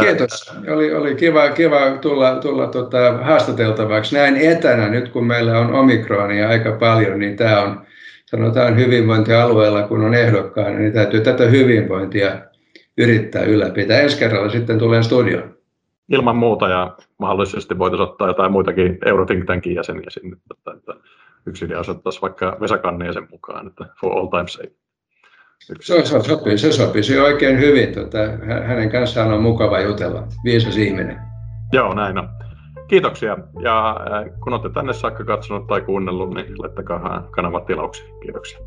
Kiitos. 0.00 0.54
Oli, 0.74 0.94
oli 0.94 1.14
kiva, 1.14 1.50
kiva 1.50 1.90
tulla, 2.00 2.36
tulla 2.36 2.66
tota, 2.66 3.18
haastateltavaksi 3.22 4.14
näin 4.14 4.36
etänä. 4.36 4.88
Nyt 4.88 5.08
kun 5.08 5.26
meillä 5.26 5.58
on 5.58 5.74
omikronia 5.74 6.48
aika 6.48 6.72
paljon, 6.72 7.18
niin 7.18 7.36
tämä 7.36 7.62
on 7.62 7.86
sanotaan 8.26 8.76
hyvinvointialueella, 8.76 9.82
kun 9.82 10.04
on 10.04 10.14
ehdokkaana, 10.14 10.78
niin 10.78 10.92
täytyy 10.92 11.20
tätä 11.20 11.44
hyvinvointia 11.44 12.32
yrittää 12.98 13.42
ylläpitää. 13.42 14.00
Ensi 14.00 14.18
kerralla 14.18 14.50
sitten 14.50 14.78
tulen 14.78 15.04
studioon. 15.04 15.58
Ilman 16.08 16.36
muuta 16.36 16.68
ja 16.68 16.96
mahdollisesti 17.18 17.78
voitaisiin 17.78 18.08
ottaa 18.08 18.28
jotain 18.28 18.52
muitakin 18.52 18.98
Eurothink 19.06 19.44
Tankin 19.44 19.74
jäseniä 19.74 20.06
sinne, 20.08 20.36
että, 20.50 20.70
että 20.76 20.94
yksi 21.46 21.64
idea 21.64 21.80
otettaisiin 21.80 22.22
vaikka 22.22 22.56
Vesa 22.60 22.78
sen 23.12 23.28
mukaan, 23.30 23.66
että 23.66 23.84
for 24.00 24.18
all 24.18 24.26
time 24.26 24.48
sake. 24.48 24.72
Se, 25.58 25.74
se, 26.04 26.22
sopii, 26.22 26.58
se 26.58 26.72
sopisi 26.72 27.18
oikein 27.18 27.58
hyvin. 27.58 27.94
Tota, 27.94 28.18
hänen 28.66 28.90
kanssaan 28.90 29.32
on 29.32 29.42
mukava 29.42 29.80
jutella. 29.80 30.26
Viisas 30.44 30.76
ihminen. 30.76 31.18
Joo, 31.72 31.94
näin 31.94 32.18
on. 32.18 32.28
Kiitoksia. 32.88 33.38
Ja 33.62 33.96
kun 34.44 34.52
olette 34.52 34.68
tänne 34.68 34.92
saakka 34.92 35.24
katsonut 35.24 35.66
tai 35.66 35.80
kuunnellut, 35.80 36.34
niin 36.34 36.58
laittakaa 36.58 37.28
kanavan 37.30 37.64
tilauksiin. 37.64 38.20
Kiitoksia. 38.20 38.58